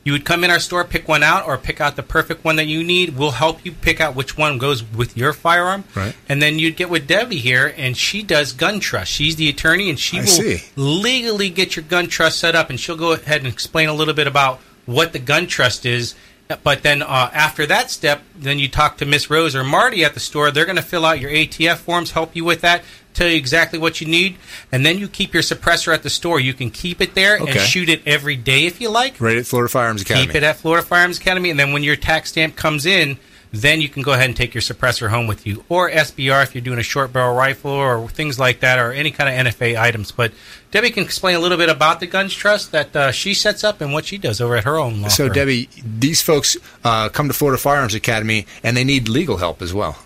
[0.09, 2.55] You would come in our store, pick one out, or pick out the perfect one
[2.55, 3.15] that you need.
[3.15, 5.83] We'll help you pick out which one goes with your firearm.
[5.93, 6.15] Right.
[6.27, 9.11] And then you'd get with Debbie here, and she does gun trust.
[9.11, 10.63] She's the attorney, and she I will see.
[10.75, 14.15] legally get your gun trust set up, and she'll go ahead and explain a little
[14.15, 16.15] bit about what the gun trust is.
[16.63, 20.15] But then uh, after that step, then you talk to Miss Rose or Marty at
[20.15, 20.49] the store.
[20.49, 22.81] They're going to fill out your ATF forms, help you with that,
[23.19, 24.37] tell you exactly what you need,
[24.71, 26.39] and then you keep your suppressor at the store.
[26.39, 27.51] You can keep it there Okay.
[27.51, 29.19] and shoot it every day if you like.
[29.19, 30.27] Right at Florida Firearms Academy.
[30.27, 33.17] Keep it at Florida Firearms Academy, and then when your tax stamp comes in,
[33.51, 36.53] then you can go ahead and take your suppressor home with you, or SBR if
[36.53, 39.77] you're doing a short barrel rifle or things like that, or any kind of NFA
[39.79, 40.11] items.
[40.11, 40.31] But
[40.71, 43.81] Debbie can explain a little bit about the guns trust that uh, she sets up
[43.81, 45.33] and what she does over at her own law so, firm.
[45.33, 49.73] Debbie, these folks uh, come to Florida Firearms Academy and they need legal help as
[49.73, 49.97] well.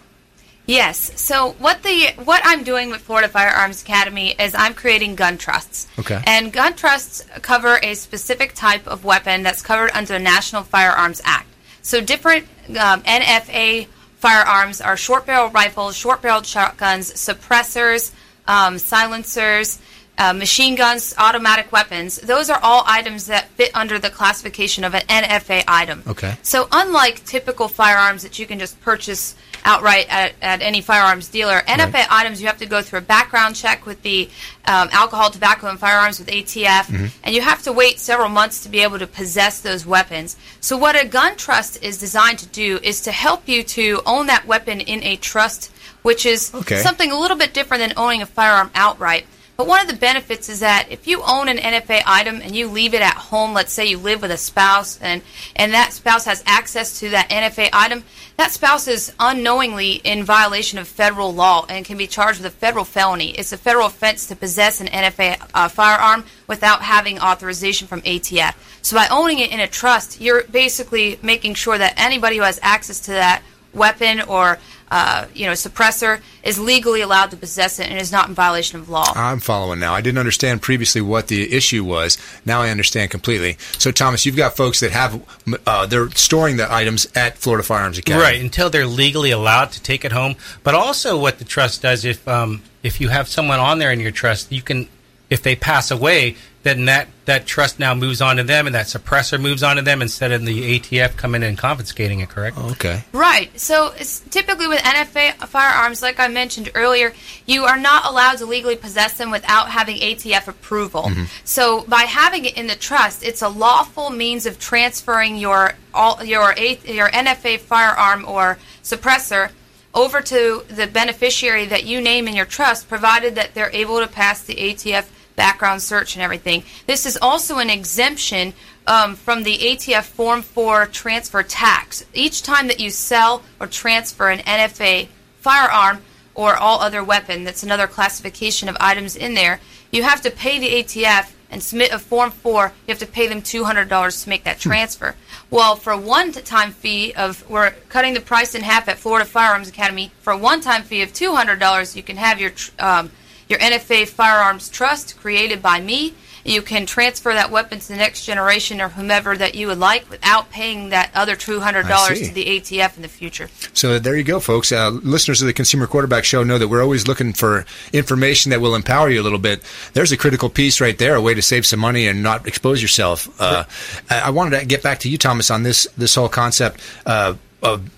[0.65, 1.19] Yes.
[1.19, 5.87] So what the what I'm doing with Florida Firearms Academy is I'm creating gun trusts.
[5.99, 6.21] Okay.
[6.25, 11.21] And gun trusts cover a specific type of weapon that's covered under the National Firearms
[11.25, 11.47] Act.
[11.81, 18.13] So different um, NFA firearms are short barrel rifles, short barreled shotguns, suppressors,
[18.47, 19.79] um, silencers.
[20.15, 24.93] Uh, machine guns, automatic weapons, those are all items that fit under the classification of
[24.93, 26.03] an NFA item.
[26.05, 26.35] Okay.
[26.43, 31.61] So, unlike typical firearms that you can just purchase outright at, at any firearms dealer,
[31.61, 34.29] NFA items you have to go through a background check with the
[34.67, 38.69] um, alcohol, tobacco, and firearms with ATF, and you have to wait several months to
[38.69, 40.37] be able to possess those weapons.
[40.61, 44.27] So, what a gun trust is designed to do is to help you to own
[44.27, 45.71] that weapon in a trust,
[46.03, 46.77] which is Okay.
[46.83, 49.25] something a little bit different than owning a firearm outright.
[49.55, 52.67] But one of the benefits is that if you own an NFA item and you
[52.67, 55.21] leave it at home, let's say you live with a spouse and,
[55.55, 58.03] and that spouse has access to that NFA item,
[58.37, 62.55] that spouse is unknowingly in violation of federal law and can be charged with a
[62.55, 63.29] federal felony.
[63.29, 68.55] It's a federal offense to possess an NFA uh, firearm without having authorization from ATF.
[68.81, 72.59] So by owning it in a trust, you're basically making sure that anybody who has
[72.63, 74.57] access to that weapon or
[74.93, 78.79] uh, you know suppressor is legally allowed to possess it and is not in violation
[78.79, 79.11] of law.
[79.15, 79.95] I'm following now.
[79.95, 82.19] I didn't understand previously what the issue was.
[82.45, 83.57] Now I understand completely.
[83.79, 85.19] So, Thomas, you've got folks that have
[85.65, 88.23] uh, they're storing the items at Florida Firearms Academy.
[88.23, 90.35] Right, until they're legally allowed to take it home.
[90.61, 93.99] But also, what the trust does, if um, if you have someone on there in
[93.99, 94.87] your trust, you can,
[95.33, 98.85] if they pass away, then that, that trust now moves on to them, and that
[98.85, 102.29] suppressor moves on to them instead of the ATF coming in and confiscating it.
[102.29, 102.55] Correct?
[102.59, 103.03] Oh, okay.
[103.11, 103.59] Right.
[103.59, 107.13] So it's typically with NFA firearms, like I mentioned earlier,
[107.47, 111.03] you are not allowed to legally possess them without having ATF approval.
[111.03, 111.23] Mm-hmm.
[111.43, 116.23] So by having it in the trust, it's a lawful means of transferring your all
[116.23, 119.49] your A, your NFA firearm or suppressor
[119.93, 124.07] over to the beneficiary that you name in your trust, provided that they're able to
[124.07, 126.63] pass the ATF background search and everything.
[126.87, 128.53] This is also an exemption
[128.87, 132.05] um, from the ATF Form 4 transfer tax.
[132.13, 135.07] Each time that you sell or transfer an NFA
[135.39, 136.01] firearm
[136.35, 139.59] or all other weapon, that's another classification of items in there,
[139.91, 142.73] you have to pay the ATF and submit a Form 4.
[142.87, 145.15] You have to pay them $200 to make that transfer.
[145.51, 149.69] Well, for a one-time fee of, we're cutting the price in half at Florida Firearms
[149.69, 150.11] Academy.
[150.21, 153.11] For a one-time fee of $200, you can have your um,
[153.53, 158.25] your NFA Firearms Trust created by me, you can transfer that weapon to the next
[158.25, 162.95] generation or whomever that you would like without paying that other $200 to the ATF
[162.95, 163.49] in the future.
[163.73, 164.71] So there you go, folks.
[164.71, 168.59] Uh, listeners of the Consumer Quarterback Show know that we're always looking for information that
[168.59, 169.61] will empower you a little bit.
[169.93, 172.81] There's a critical piece right there, a way to save some money and not expose
[172.81, 173.29] yourself.
[173.39, 173.65] Uh,
[174.09, 177.89] I wanted to get back to you, Thomas, on this this whole concept uh, of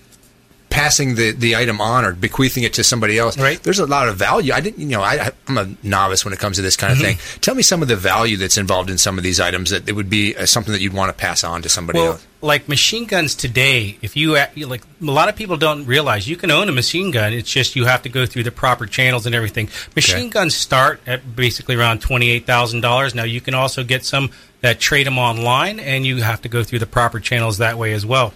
[0.76, 3.38] passing the, the item on or bequeathing it to somebody else.
[3.38, 3.60] Right.
[3.62, 4.52] There's a lot of value.
[4.52, 6.98] I didn't, you know, I, I'm a novice when it comes to this kind of
[6.98, 7.16] thing.
[7.40, 9.92] Tell me some of the value that's involved in some of these items that it
[9.92, 12.26] would be uh, something that you'd want to pass on to somebody Well, else.
[12.42, 16.36] like machine guns today, if you you like, a lot of people don't realize you
[16.36, 17.32] can own a machine gun.
[17.32, 19.70] It's just you have to go through the proper channels and everything.
[19.94, 20.30] Machine Okay.
[20.30, 23.14] guns start at basically around twenty eight thousand dollars.
[23.14, 26.62] Now you can also get some that trade them online, and you have to go
[26.64, 28.32] through the proper channels that way as well.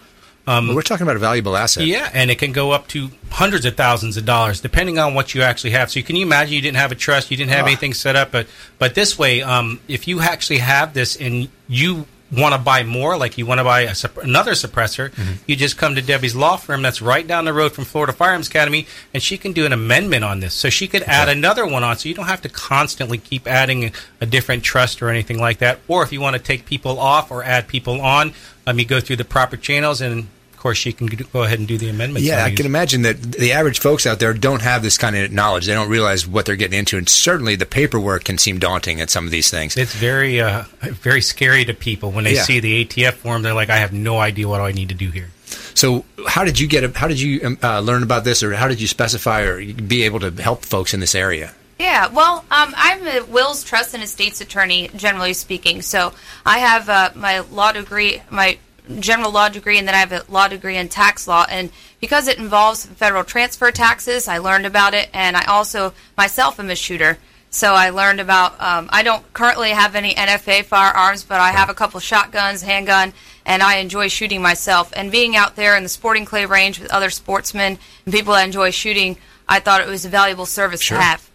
[0.50, 1.86] Um, But we're talking about a valuable asset.
[1.86, 5.34] yeah, and it can go up to hundreds of thousands of dollars depending on what
[5.34, 5.90] you actually have.
[5.90, 7.68] So, can you imagine you didn't have a trust, you didn't have Ah.
[7.68, 8.46] anything set up, but
[8.78, 13.16] but this way, um, if you actually have this and you want to buy more,
[13.16, 15.32] like you want to buy supp- another suppressor, Mm-hmm.
[15.48, 18.46] you just come to Debbie's law firm that's right down the road from Florida Firearms
[18.46, 20.54] Academy, and she can do an amendment on this.
[20.54, 23.84] So she could add another one on, so you don't have to constantly keep adding
[23.86, 25.80] a, a different trust or anything like that.
[25.88, 28.32] Or if you want to take people off or add people on,
[28.64, 30.28] um, you go through the proper channels and.
[30.60, 32.28] Of course, she can go ahead and do the amendments.
[32.28, 35.32] Yeah, I can imagine that the average folks out there don't have this kind of
[35.32, 35.64] knowledge.
[35.64, 39.08] They don't realize what they're getting into, and certainly the paperwork can seem daunting at
[39.08, 39.74] some of these things.
[39.78, 42.42] It's very, uh, very scary to people when they Yeah.
[42.42, 43.40] see the ATF form.
[43.40, 45.30] They're like, "I have no idea what I need to do here."
[45.72, 46.94] So, how did you get?
[46.94, 50.02] How did you um, uh, learn about this, or how did you specify or be
[50.02, 51.52] able to help folks in this area?
[51.78, 55.80] Yeah, well, um, I'm a wills, trust, and estates attorney, generally speaking.
[55.80, 56.12] So
[56.44, 58.58] I have uh, my law degree, my
[58.98, 61.46] general law degree, and then I have a law degree in tax law.
[61.48, 65.08] And because it involves federal transfer taxes, I learned about it.
[65.12, 67.18] And I also myself am a shooter.
[67.50, 68.60] So I learned about.
[68.60, 73.12] Um, I don't currently have any NFA firearms, but I have a couple shotguns, handgun,
[73.44, 74.92] and I enjoy shooting myself.
[74.94, 78.44] And being out there in the sporting clay range with other sportsmen and people that
[78.44, 79.16] enjoy shooting,
[79.48, 80.98] I thought it was a valuable service Sure.
[80.98, 81.28] to have.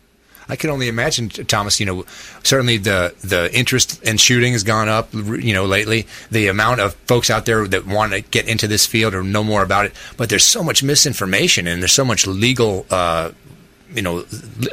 [0.48, 1.80] I can only imagine, Thomas.
[1.82, 2.06] You know,
[2.45, 5.13] certainly the the interest in shooting has gone up.
[5.13, 8.86] You know, lately the amount of folks out there that want to get into this
[8.86, 12.27] field or know more about it, but there's so much misinformation and there's so much
[12.27, 12.86] legal.
[12.89, 13.31] Uh,
[13.93, 14.25] you know,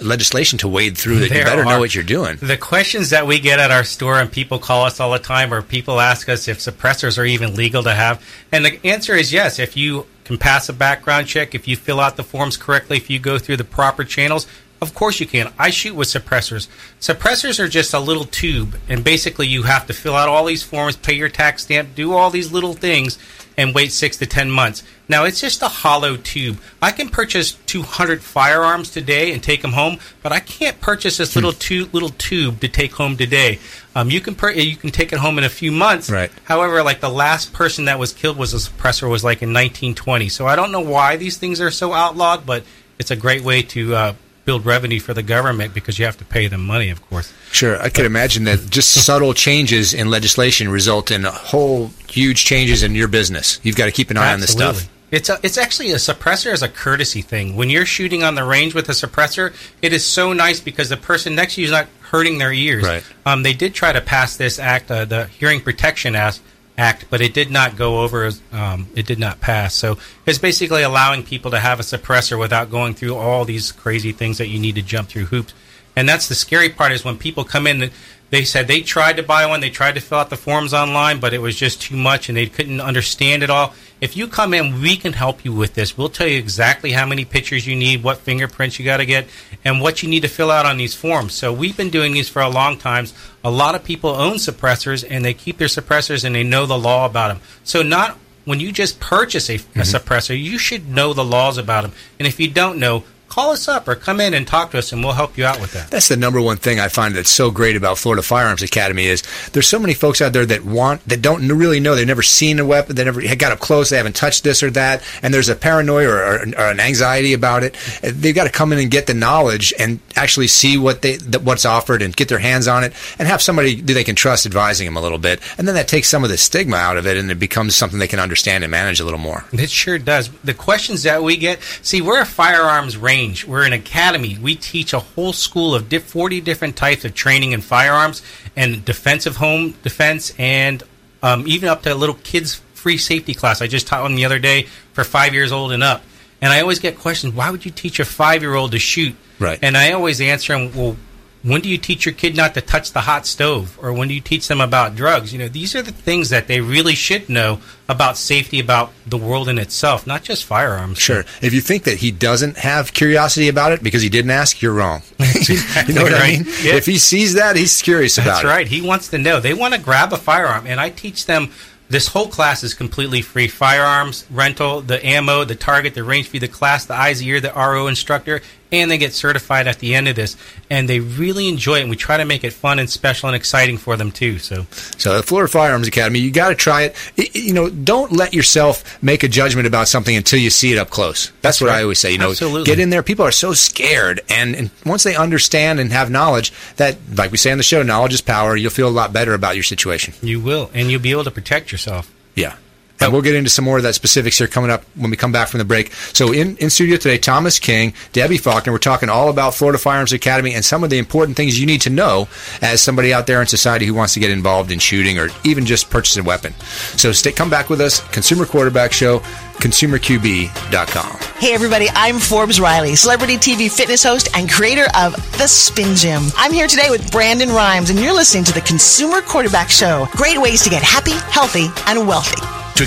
[0.02, 2.38] legislation to wade through that you There better know what you're doing.
[2.40, 5.54] The questions that we get at our store, and people call us all the time,
[5.54, 8.24] or people ask us if suppressors are even legal to have.
[8.50, 9.60] And the answer is yes.
[9.60, 13.10] If you can pass a background check, if you fill out the forms correctly, if
[13.10, 14.48] you go through the proper channels,
[14.82, 15.52] of course you can.
[15.60, 16.66] I shoot with suppressors.
[17.00, 20.64] Suppressors are just a little tube, and basically you have to fill out all these
[20.64, 23.16] forms, pay your tax stamp, do all these little things,
[23.56, 24.82] and wait six to ten months.
[25.08, 26.58] Now it's just a hollow tube.
[26.80, 31.36] I can purchase 200 firearms today and take them home, but I can't purchase this
[31.36, 33.60] little tu- little tube to take home today.
[33.94, 36.10] Um, you can you can take it home in a few months.
[36.10, 36.32] Right.
[36.42, 40.28] However, like the last person that was killed was a suppressor was like in 1920.
[40.28, 42.64] So I don't know why these things are so outlawed, but
[42.98, 46.24] it's a great way to uh, build revenue for the government because you have to
[46.24, 47.32] pay them money, of course.
[47.50, 52.82] Sure, I could imagine that just subtle changes in legislation result in whole huge changes
[52.82, 53.60] in your business.
[53.62, 54.88] You've got to keep an eye on this stuff.
[55.10, 57.54] It's a, it's actually a suppressor is a courtesy thing.
[57.54, 60.96] When you're shooting on the range with a suppressor, it is so nice because the
[60.96, 62.82] person next to you is not hurting their ears.
[62.82, 63.04] Right.
[63.26, 66.40] Um, they did try to pass this act, uh, the Hearing Protection Act,
[66.78, 68.30] Act, but it did not go over.
[68.50, 69.74] Um, it did not pass.
[69.74, 74.10] So it's basically allowing people to have a suppressor without going through all these crazy
[74.10, 75.52] things that you need to jump through hoops.
[75.94, 77.90] And that's the scary part is when people come in.
[78.32, 81.20] They said they tried to buy one, they tried to fill out the forms online,
[81.20, 83.74] but it was just too much and they couldn't understand it all.
[84.00, 85.98] If you come in, we can help you with this.
[85.98, 89.26] We'll tell you exactly how many pictures you need, what fingerprints you got to get,
[89.66, 91.34] and what you need to fill out on these forms.
[91.34, 93.04] So we've been doing these for a long time.
[93.44, 96.78] A lot of people own suppressors and they keep their suppressors and they know the
[96.78, 97.42] law about them.
[97.64, 98.16] So not
[98.46, 99.80] when you just purchase a, a mm-hmm.
[99.82, 101.92] suppressor, you should know the laws about them.
[102.18, 104.92] And if you don't know, call us up or come in and talk to us
[104.92, 105.90] and we'll help you out with that.
[105.90, 109.22] That's the number one thing I find that's so great about Florida Firearms Academy is
[109.52, 111.94] there's so many folks out there that want that don't really know.
[111.94, 112.94] They've never seen a weapon.
[112.94, 113.88] They never got up close.
[113.88, 115.02] They haven't touched this or that.
[115.22, 117.74] And there's a paranoia or, or, or an anxiety about it.
[118.02, 121.64] They've got to come in and get the knowledge and actually see what they what's
[121.64, 124.86] offered and get their hands on it and have somebody that they can trust advising
[124.86, 127.16] them a little bit and then that takes some of the stigma out of it
[127.16, 129.44] and it becomes something they can understand and manage a little more.
[129.52, 130.30] It sure does.
[130.44, 133.46] The questions that we get see, we're a firearms range.
[133.46, 134.38] We're an academy.
[134.40, 138.22] We teach a whole school of 40 different types of training in firearms
[138.56, 140.82] and defensive home defense and
[141.22, 143.62] um, even up to a little kids free safety class.
[143.62, 146.02] I just taught one the other day for five years old and up.
[146.42, 149.14] And I always get questions why would you teach a five year old to shoot?
[149.38, 149.58] Right.
[149.62, 150.96] And I always answer them, well,
[151.42, 154.14] when do you teach your kid not to touch the hot stove or when do
[154.14, 157.28] you teach them about drugs you know these are the things that they really should
[157.28, 161.24] know about safety about the world in itself not just firearms Sure.
[161.40, 164.72] If you think that he doesn't have curiosity about it because he didn't ask, you're
[164.72, 165.02] wrong.
[165.18, 166.44] you know what I mean?
[166.62, 166.74] Yeah.
[166.74, 168.46] If he sees that, he's curious about That's it.
[168.46, 168.66] right.
[168.68, 169.40] He wants to know.
[169.40, 171.50] They want to grab a firearm, and I teach them.
[171.88, 173.48] This whole class is completely free.
[173.48, 177.52] Firearms rental, the ammo, the target, the range fee, the class, the eyes, ear, the
[177.54, 178.40] RO instructor,
[178.72, 180.36] and they get certified at the end of this.
[180.70, 181.82] And they really enjoy it.
[181.82, 184.38] And we try to make it fun and special and exciting for them too.
[184.38, 184.66] So
[184.98, 186.96] So the Florida Firearms Academy, you got to try it.
[187.18, 190.72] I- I- You know, don't let yourself make a judgment about something until you see
[190.72, 191.30] it up close.
[191.42, 191.78] That's, what right.
[191.78, 192.12] I always say.
[192.12, 192.64] You know, Absolutely.
[192.64, 193.02] get in there.
[193.02, 197.36] People are so scared, and, and once they understand and have knowledge, that like we
[197.36, 198.56] say on the show, knowledge is power.
[198.56, 200.14] You'll feel a lot better about your situation.
[200.22, 202.10] you will, and you'll be able to protect yourself.
[202.34, 202.54] Yeah.
[203.02, 205.32] And we'll get into some more of that specifics here coming up when we come
[205.32, 205.92] back from the break.
[205.92, 208.72] So in, in studio today, Thomas King, Debbie Faulkner.
[208.72, 211.80] We're talking all about Florida Firearms Academy and some of the important things you need
[211.80, 212.28] to know
[212.60, 215.66] as somebody out there in society who wants to get involved in shooting or even
[215.66, 216.54] just purchase a weapon.
[216.96, 217.98] So stay, come back with us.
[218.10, 219.18] Consumer Quarterback Show,
[219.58, 221.18] consumerqb.com.
[221.40, 226.22] Hey everybody, I'm Forbes Riley, celebrity TV fitness host and creator of The Spin Gym.
[226.36, 230.06] I'm here today with Brandon Rhymes and you're listening to the Consumer Quarterback Show.
[230.12, 232.40] Great ways to get happy, healthy, and wealthy.
[232.76, 232.86] To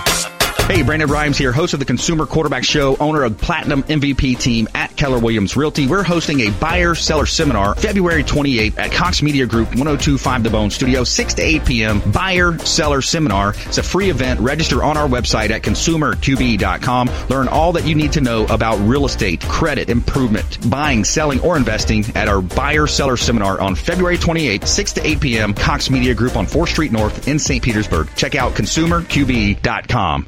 [0.67, 4.69] Hey, Brandon Rhymes here, host of the Consumer Quarterback Show, owner of Platinum MVP team
[4.73, 5.85] at Keller Williams Realty.
[5.85, 10.69] We're hosting a buyer seller seminar February 28th at Cox Media Group 1025 The Bone
[10.69, 12.11] Studio, 6 to 8 p.m.
[12.11, 13.49] Buyer seller seminar.
[13.65, 14.39] It's a free event.
[14.39, 17.09] Register on our website at consumerqb.com.
[17.29, 21.57] Learn all that you need to know about real estate, credit, improvement, buying, selling, or
[21.57, 25.53] investing at our buyer seller seminar on February 28th, 6 to 8 p.m.
[25.53, 27.61] Cox Media Group on 4th Street North in St.
[27.61, 28.07] Petersburg.
[28.15, 30.27] Check out consumerqb.com.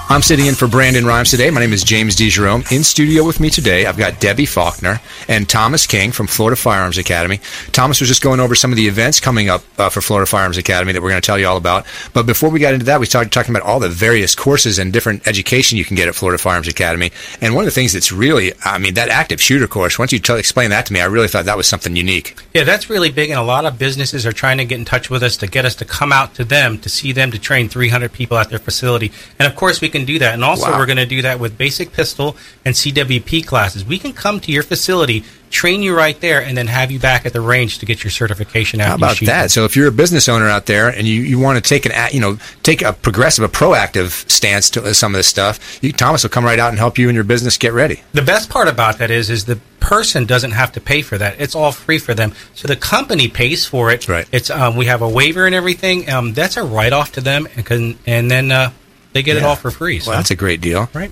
[0.11, 1.49] I'm sitting in for Brandon Rhymes today.
[1.51, 2.69] My name is James DeJerome.
[2.69, 4.99] In studio with me today, I've got Debbie Faulkner
[5.29, 7.39] and Thomas King from Florida Firearms Academy.
[7.71, 10.57] Thomas was just going over some of the events coming up uh, for Florida Firearms
[10.57, 11.85] Academy that we're going to tell you all about.
[12.11, 14.91] But before we got into that, we started talking about all the various courses and
[14.91, 17.11] different education you can get at Florida Firearms Academy.
[17.39, 20.19] And one of the things that's really, I mean, that active shooter course, once you
[20.19, 22.35] tell explain that to me, I really thought that was something unique.
[22.53, 25.09] Yeah, that's really big, and a lot of businesses are trying to get in touch
[25.09, 27.69] with us to get us to come out to them to see them to train
[27.69, 29.13] 300 people at their facility.
[29.39, 30.33] And of course, we can do that.
[30.33, 30.77] And also, Wow.
[30.79, 32.35] we're going to do that with basic pistol
[32.65, 33.83] and CWP classes.
[33.85, 37.25] We can come to your facility, train you right there, and then have you back
[37.25, 38.79] at the range to get your certification.
[38.79, 39.51] After How about that?
[39.51, 41.91] So if you're a business owner out there and you, you want to take an
[41.93, 45.91] a- you know take a progressive, a proactive stance to some of this stuff, you,
[45.91, 48.01] Thomas will come right out and help you and your business get ready.
[48.13, 51.41] The best part about that is, is the person doesn't have to pay for that.
[51.41, 52.33] It's all free for them.
[52.53, 54.07] So the company pays for it.
[54.07, 54.27] Right.
[54.31, 56.09] It's um, we have a waiver and everything.
[56.09, 58.71] Um, that's a write off to them, and can, and then uh,
[59.13, 59.99] they get it all for free.
[59.99, 60.89] So Well, that's a great deal.
[60.93, 61.11] right.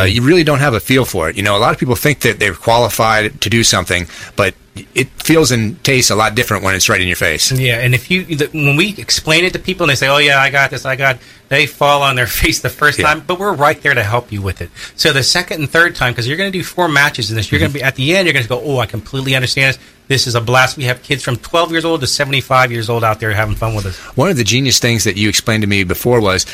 [0.02, 1.36] Uh, you really don't have a feel for it.
[1.36, 4.06] You know, a lot of people think that they're qualified to do something,
[4.36, 7.52] but it feels and tastes a lot different when it's right in your face.
[7.52, 10.18] Yeah, and if you the, when we explain it to people and they say, "Oh
[10.18, 11.18] yeah, I got this, I got,"
[11.48, 13.06] they fall on their face the first Yeah.
[13.06, 14.70] time, but we're right there to help you with it.
[14.96, 17.52] So the second and third time, because you're going to do four matches in this,
[17.52, 17.84] you're going to mm-hmm.
[17.84, 18.26] be at the end.
[18.26, 19.82] You're going to go, "Oh, I completely understand this.
[20.08, 23.04] This is a blast." We have kids from 12 years old to 75 years old
[23.04, 23.96] out there having fun with us.
[24.16, 26.46] One of the genius things that you explained to me before was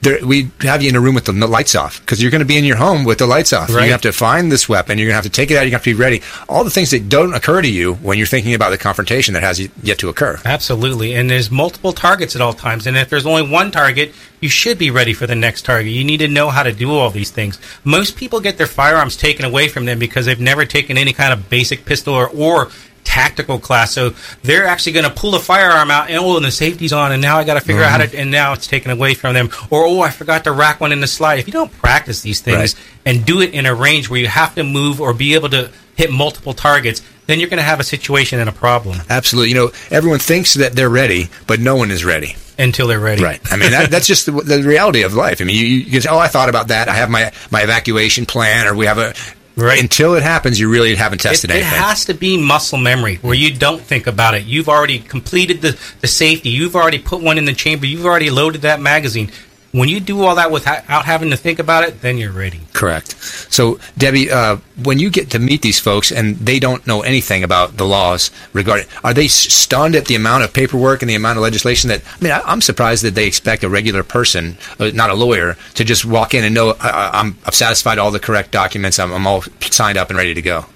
[0.00, 2.46] there, we have you in a room with the lights off because you're going to
[2.46, 3.72] be in your home with the lights off.
[3.72, 3.86] Right.
[3.86, 4.96] You have to find this weapon.
[4.98, 5.62] You're going to have to take it out.
[5.62, 6.22] You have to be ready.
[6.48, 9.42] All the things that don't occur to you when you're thinking about the confrontation that
[9.42, 10.40] has yet to occur.
[10.44, 12.86] Absolutely, and there's multiple targets at all times.
[12.86, 15.92] And if there's only one target, you should be ready for the next target.
[15.92, 17.58] You need to know how to do all these things.
[17.82, 21.32] Most people get their firearms taken away from them because they've never taken any kind
[21.32, 22.70] of basic pistol or, or
[23.08, 23.92] tactical class.
[23.92, 27.10] So they're actually going to pull the firearm out, and oh, and the safety's on,
[27.12, 28.18] and now I got to figure out how to, mm-hmm.
[28.20, 29.48] and now it's taken away from them.
[29.70, 31.38] Or oh, I forgot to rack one in the slide.
[31.38, 32.74] If you don't practice these things Right.
[33.06, 35.70] and do it in a range where you have to move or be able to
[35.96, 39.48] hit multiple targets, then you're going to have a situation and a problem Absolutely.
[39.50, 42.36] You know, everyone thinks that they're ready, but no one is ready.
[42.58, 43.22] until they're ready.
[43.22, 43.40] Right.
[43.50, 45.40] I mean, that, that's just the, the reality of life.
[45.40, 46.88] I mean, you, you can say, "Oh, I thought about that.
[46.88, 49.14] I have my my evacuation plan, or we have a."
[49.58, 49.82] Right.
[49.82, 51.72] Until it happens, you really haven't tested it anything.
[51.72, 54.44] It has to be muscle memory where you don't think about it.
[54.44, 56.50] You've already completed the, the safety.
[56.50, 57.84] You've already put one in the chamber.
[57.84, 59.32] You've already loaded that magazine.
[59.78, 62.60] When you do all that without having to think about it, then you're ready.
[62.72, 63.12] Correct.
[63.52, 67.44] So, Debbie, uh, when you get to meet these folks and they don't know anything
[67.44, 71.38] about the laws regarding, are they stunned at the amount of paperwork and the amount
[71.38, 72.02] of legislation that?
[72.20, 75.56] I mean, I, I'm surprised that they expect a regular person, uh, not a lawyer,
[75.74, 78.98] to just walk in and know I, I- I'm, I've satisfied all the correct documents.
[78.98, 80.66] I'm, I'm all signed up and ready to go.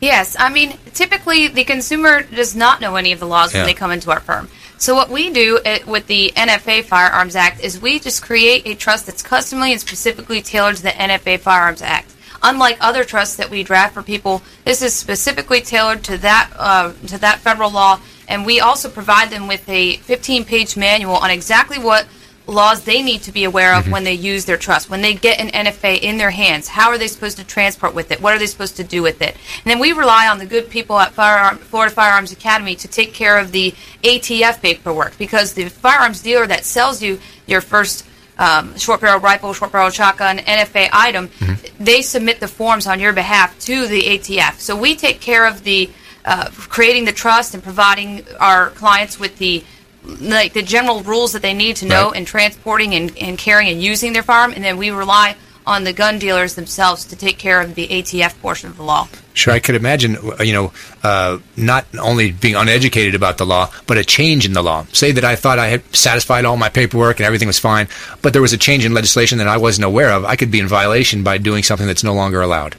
[0.00, 3.60] Yes, I mean, typically the consumer does not know any of the laws Yeah.
[3.60, 4.48] when they come into our firm.
[4.80, 8.74] So what we do uh, with the NFA Firearms Act is we just create a
[8.74, 12.10] trust that's customly and specifically tailored to the NFA Firearms Act.
[12.42, 16.94] Unlike other trusts that we draft for people, this is specifically tailored to that uh,
[17.08, 21.78] to that federal law, and we also provide them with a 15-page manual on exactly
[21.78, 22.06] what
[22.50, 24.90] laws they need to be aware of when they use their trust.
[24.90, 28.10] When they get an NFA in their hands, how are they supposed to transport with
[28.10, 28.20] it?
[28.20, 29.34] What are they supposed to do with it?
[29.34, 33.14] And then we rely on the good people at Firearm, Florida Firearms Academy to take
[33.14, 33.72] care of the
[34.02, 38.06] ATF paperwork because the firearms dealer that sells you your first
[38.38, 41.30] um, short barrel rifle, short barrel shotgun, NFA item,
[41.78, 44.58] they submit the forms on your behalf to the ATF.
[44.58, 45.90] So we take care of the
[46.24, 49.64] uh, creating the trust and providing our clients with the
[50.04, 52.16] like the general rules that they need to know Right.
[52.18, 55.36] in transporting and, and carrying and using their firearm, and then we rely
[55.66, 59.06] on the gun dealers themselves to take care of the ATF portion of the law.
[59.34, 60.72] Sure, I could imagine, uh, you know,
[61.02, 64.86] uh, not only being uneducated about the law, but a change in the law.
[64.92, 67.88] Say that I thought I had satisfied all my paperwork and everything was fine,
[68.22, 70.24] but there was a change in legislation that I wasn't aware of.
[70.24, 72.74] I could be in violation by doing something that's no longer allowed.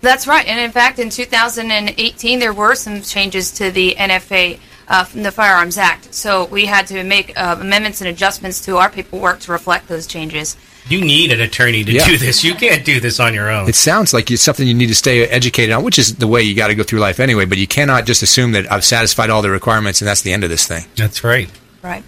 [0.00, 0.46] That's right.
[0.46, 4.58] And in fact, in 2018, there were some changes to the NFA,
[4.88, 6.14] uh, from the Firearms Act.
[6.14, 10.06] So we had to make uh, amendments and adjustments to our paperwork to reflect those
[10.06, 10.56] changes.
[10.88, 12.06] You need an attorney to Yeah.
[12.06, 12.44] do this.
[12.44, 13.68] You can't do this on your own.
[13.68, 16.42] It sounds like it's something you need to stay educated on, which is the way
[16.42, 17.46] you got to go through life anyway.
[17.46, 20.44] But you cannot just assume that I've satisfied all the requirements and that's the end
[20.44, 20.84] of this thing.
[20.96, 21.48] That's right.
[21.82, 22.04] Right.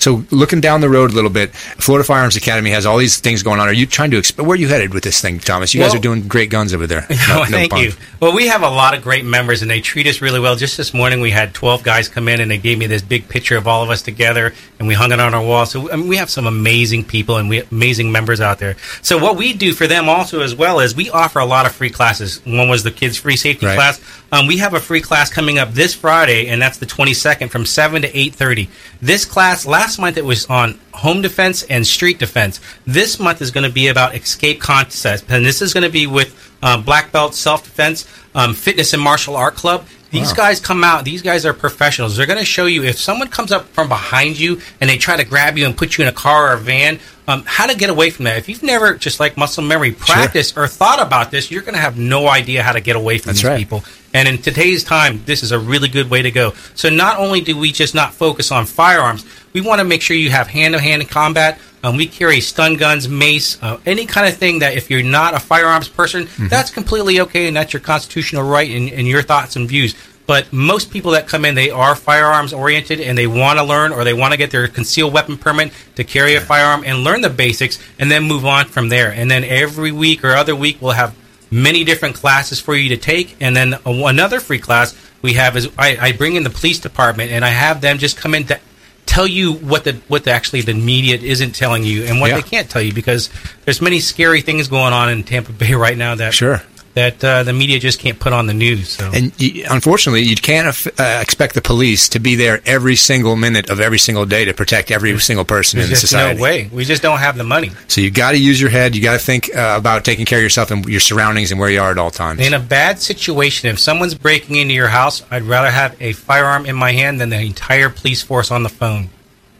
[0.00, 3.42] So looking down the road a little bit, Florida Firearms Academy has all these things
[3.42, 3.68] going on.
[3.68, 5.74] Are you trying to exp- where are you headed with this thing, Thomas?
[5.74, 7.06] You guys are doing great guns over there.
[7.28, 7.82] No- no thank pun.
[7.82, 7.92] you.
[8.18, 10.56] Well, we have a lot of great members, and they treat us really well.
[10.56, 13.28] Just this morning, we had 12 guys come in, and they gave me this big
[13.28, 15.64] picture of all of us together, and we hung it on our wall.
[15.66, 18.76] So I mean, we have some amazing people and we amazing members out there.
[19.02, 21.72] So what we do for them also as well is we offer a lot of
[21.72, 22.40] free classes.
[22.46, 23.74] One was the kids' free safety Right.
[23.76, 24.00] class.
[24.32, 27.66] Um, we have a free class coming up this Friday, and that's the 22nd from
[27.66, 28.68] 7 to 8.30.
[29.02, 32.60] This class, last month it was on home defense and street defense.
[32.86, 36.06] This month is going to be about escape concepts, and this is going to be
[36.06, 39.86] with uh, Black Belt Self-Defense, um, Fitness and Martial Art Club.
[40.10, 41.04] These guys come out.
[41.04, 42.16] These guys are professionals.
[42.16, 45.16] They're going to show you if someone comes up from behind you and they try
[45.16, 47.76] to grab you and put you in a car or a van, um, how to
[47.76, 48.36] get away from that.
[48.36, 51.80] If you've never, just like muscle memory, practiced or thought about this, you're going to
[51.80, 53.58] have no idea how to get away from That's these right.
[53.58, 53.84] people.
[54.12, 56.52] And in today's time, this is a really good way to go.
[56.74, 60.16] So not only do we just not focus on firearms, we want to make sure
[60.16, 61.60] you have hand-to-hand combat.
[61.82, 65.34] Um, we carry stun guns, mace, uh, any kind of thing that if you're not
[65.34, 69.56] a firearms person, that's completely okay, and that's your constitutional right and, and your thoughts
[69.56, 69.94] and views.
[70.26, 73.92] But most people that come in, they are firearms oriented and they want to learn
[73.92, 77.20] or they want to get their concealed weapon permit to carry a firearm and learn
[77.20, 79.10] the basics and then move on from there.
[79.10, 81.16] And then every week or other week, we'll have
[81.50, 83.36] many different classes for you to take.
[83.40, 87.30] And then another free class we have is I, I bring in the police department
[87.32, 88.60] and I have them just come in to
[89.06, 92.36] tell you what the what the, actually the media isn't telling you and what Yeah.
[92.36, 93.28] they can't tell you because
[93.64, 96.62] there's many scary things going on in Tampa Bay right now that Sure.
[96.94, 98.90] That uh, the media just can't put on the news.
[98.90, 100.68] So And you, unfortunately, you can't
[100.98, 104.54] uh, expect the police to be there every single minute of every single day to
[104.54, 106.36] protect every single person there's in just society.
[106.36, 106.68] no way.
[106.72, 107.70] We just don't have the money.
[107.88, 108.96] So you got to use your head.
[108.96, 111.70] You got to think uh, about taking care of yourself and your surroundings and where
[111.70, 112.40] you are at all times.
[112.40, 116.66] In a bad situation, if someone's breaking into your house, I'd rather have a firearm
[116.66, 119.10] in my hand than the entire police force on the phone.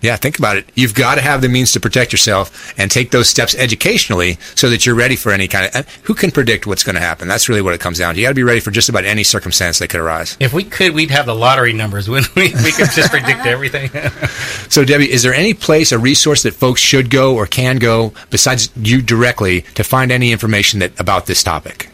[0.01, 0.67] Yeah, think about it.
[0.75, 4.71] You've got to have the means to protect yourself and take those steps educationally so
[4.71, 5.95] that you're ready for any kind of.
[6.05, 7.29] Who can predict what's going to happen?
[7.29, 8.21] That's really what it comes down to.
[8.21, 10.37] You got to be ready for just about any circumstance that could arise.
[10.41, 12.09] If we could, we'd have the lottery numbers.
[12.11, 12.55] Wouldn't we?
[12.55, 13.91] We could just predict everything.
[14.69, 18.13] So, Debbie, is there any place, a resource that folks should go or can go
[18.31, 21.91] besides you directly to find any information that about this topic?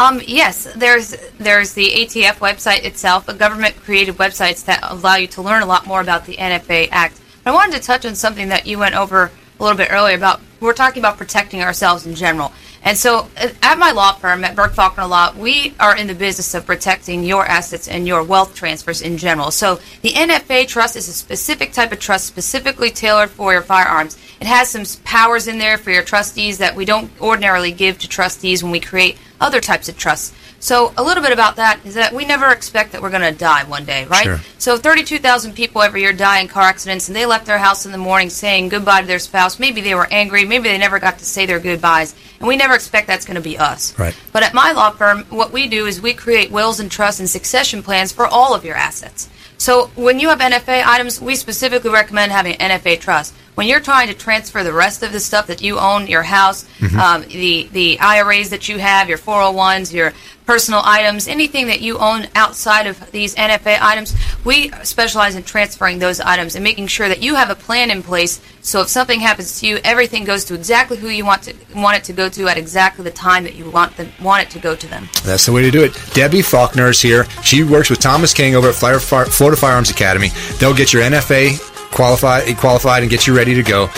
[0.00, 5.26] Um, yes, there's there's the ATF website itself, a government created websites that allow you
[5.28, 7.20] to learn a lot more about the NFA Act.
[7.44, 10.40] I wanted to touch on something that you went over a little bit earlier about
[10.60, 12.52] we're talking about protecting ourselves in general.
[12.82, 16.14] And so uh, at my law firm at Burke Faulkner Law, we are in the
[16.14, 19.50] business of protecting your assets and your wealth transfers in general.
[19.50, 24.18] So the NFA trust is a specific type of trust specifically tailored for your firearms.
[24.40, 28.08] It has some powers in there for your trustees that we don't ordinarily give to
[28.08, 30.34] trustees when we create other types of trusts.
[30.60, 33.36] So a little bit about that is that we never expect that we're going to
[33.36, 34.24] die one day, right?
[34.24, 34.40] Sure.
[34.58, 37.92] So 32,000 people every year die in car accidents, and they left their house in
[37.92, 39.58] the morning saying goodbye to their spouse.
[39.58, 40.44] Maybe they were angry.
[40.44, 43.40] Maybe they never got to say their goodbyes, and we never expect that's going to
[43.40, 43.98] be us.
[43.98, 44.14] Right.
[44.32, 47.28] But at my law firm, what we do is we create wills and trusts and
[47.28, 49.30] succession plans for all of your assets.
[49.56, 53.34] So when you have NFA items, we specifically recommend having an NFA trust.
[53.54, 56.64] When you're trying to transfer the rest of the stuff that you own, your house,
[56.98, 60.12] um, the the IRAs that you have, your 401s, your
[60.46, 66.00] personal items, anything that you own outside of these NFA items, we specialize in transferring
[66.00, 68.40] those items and making sure that you have a plan in place.
[68.60, 71.98] So if something happens to you, everything goes to exactly who you want to want
[71.98, 74.58] it to go to at exactly the time that you want them want it to
[74.58, 75.08] go to them.
[75.24, 75.92] That's the way to do it.
[76.14, 77.24] Debbie Faulkner is here.
[77.42, 80.30] She works with Thomas King over at Florida Firearms Academy.
[80.58, 81.58] They'll get your NFA
[81.90, 83.88] qualified, qualified and get you ready to go.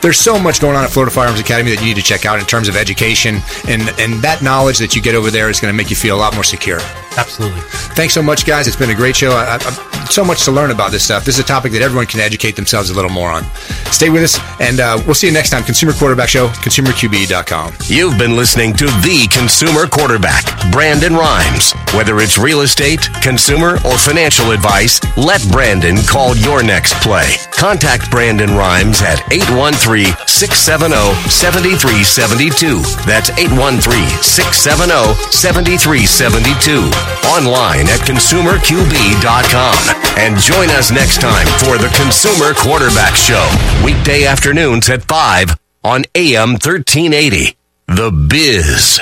[0.00, 2.40] There's so much going on at Florida Firearms Academy that you need to check out
[2.40, 5.72] in terms of education, and, and that knowledge that you get over there is going
[5.72, 6.78] to make you feel a lot more secure.
[7.18, 7.60] Absolutely.
[7.94, 8.66] Thanks so much, guys.
[8.66, 9.32] It's been a great show.
[9.32, 11.24] I, I, so much to learn about this stuff.
[11.24, 13.44] This is a topic that everyone can educate themselves a little more on.
[13.92, 15.62] Stay with us, and uh, we'll see you next time.
[15.62, 17.74] Consumer Quarterback Show, consumerqb.com.
[17.84, 21.72] You've been listening to the consumer quarterback, Brandon Rhymes.
[21.92, 27.34] Whether it's real estate, consumer, or financial advice, let Brandon call your next play.
[27.46, 30.96] Contact Brandon Rhymes at 813 670
[31.28, 32.80] 7372.
[33.06, 36.90] That's 813 670 7372.
[37.28, 39.78] Online at consumerqb.com.
[40.18, 43.44] And join us next time for the Consumer Quarterback Show.
[43.84, 47.56] Weekday afternoons at 5 on AM 1380.
[47.88, 49.00] The Biz.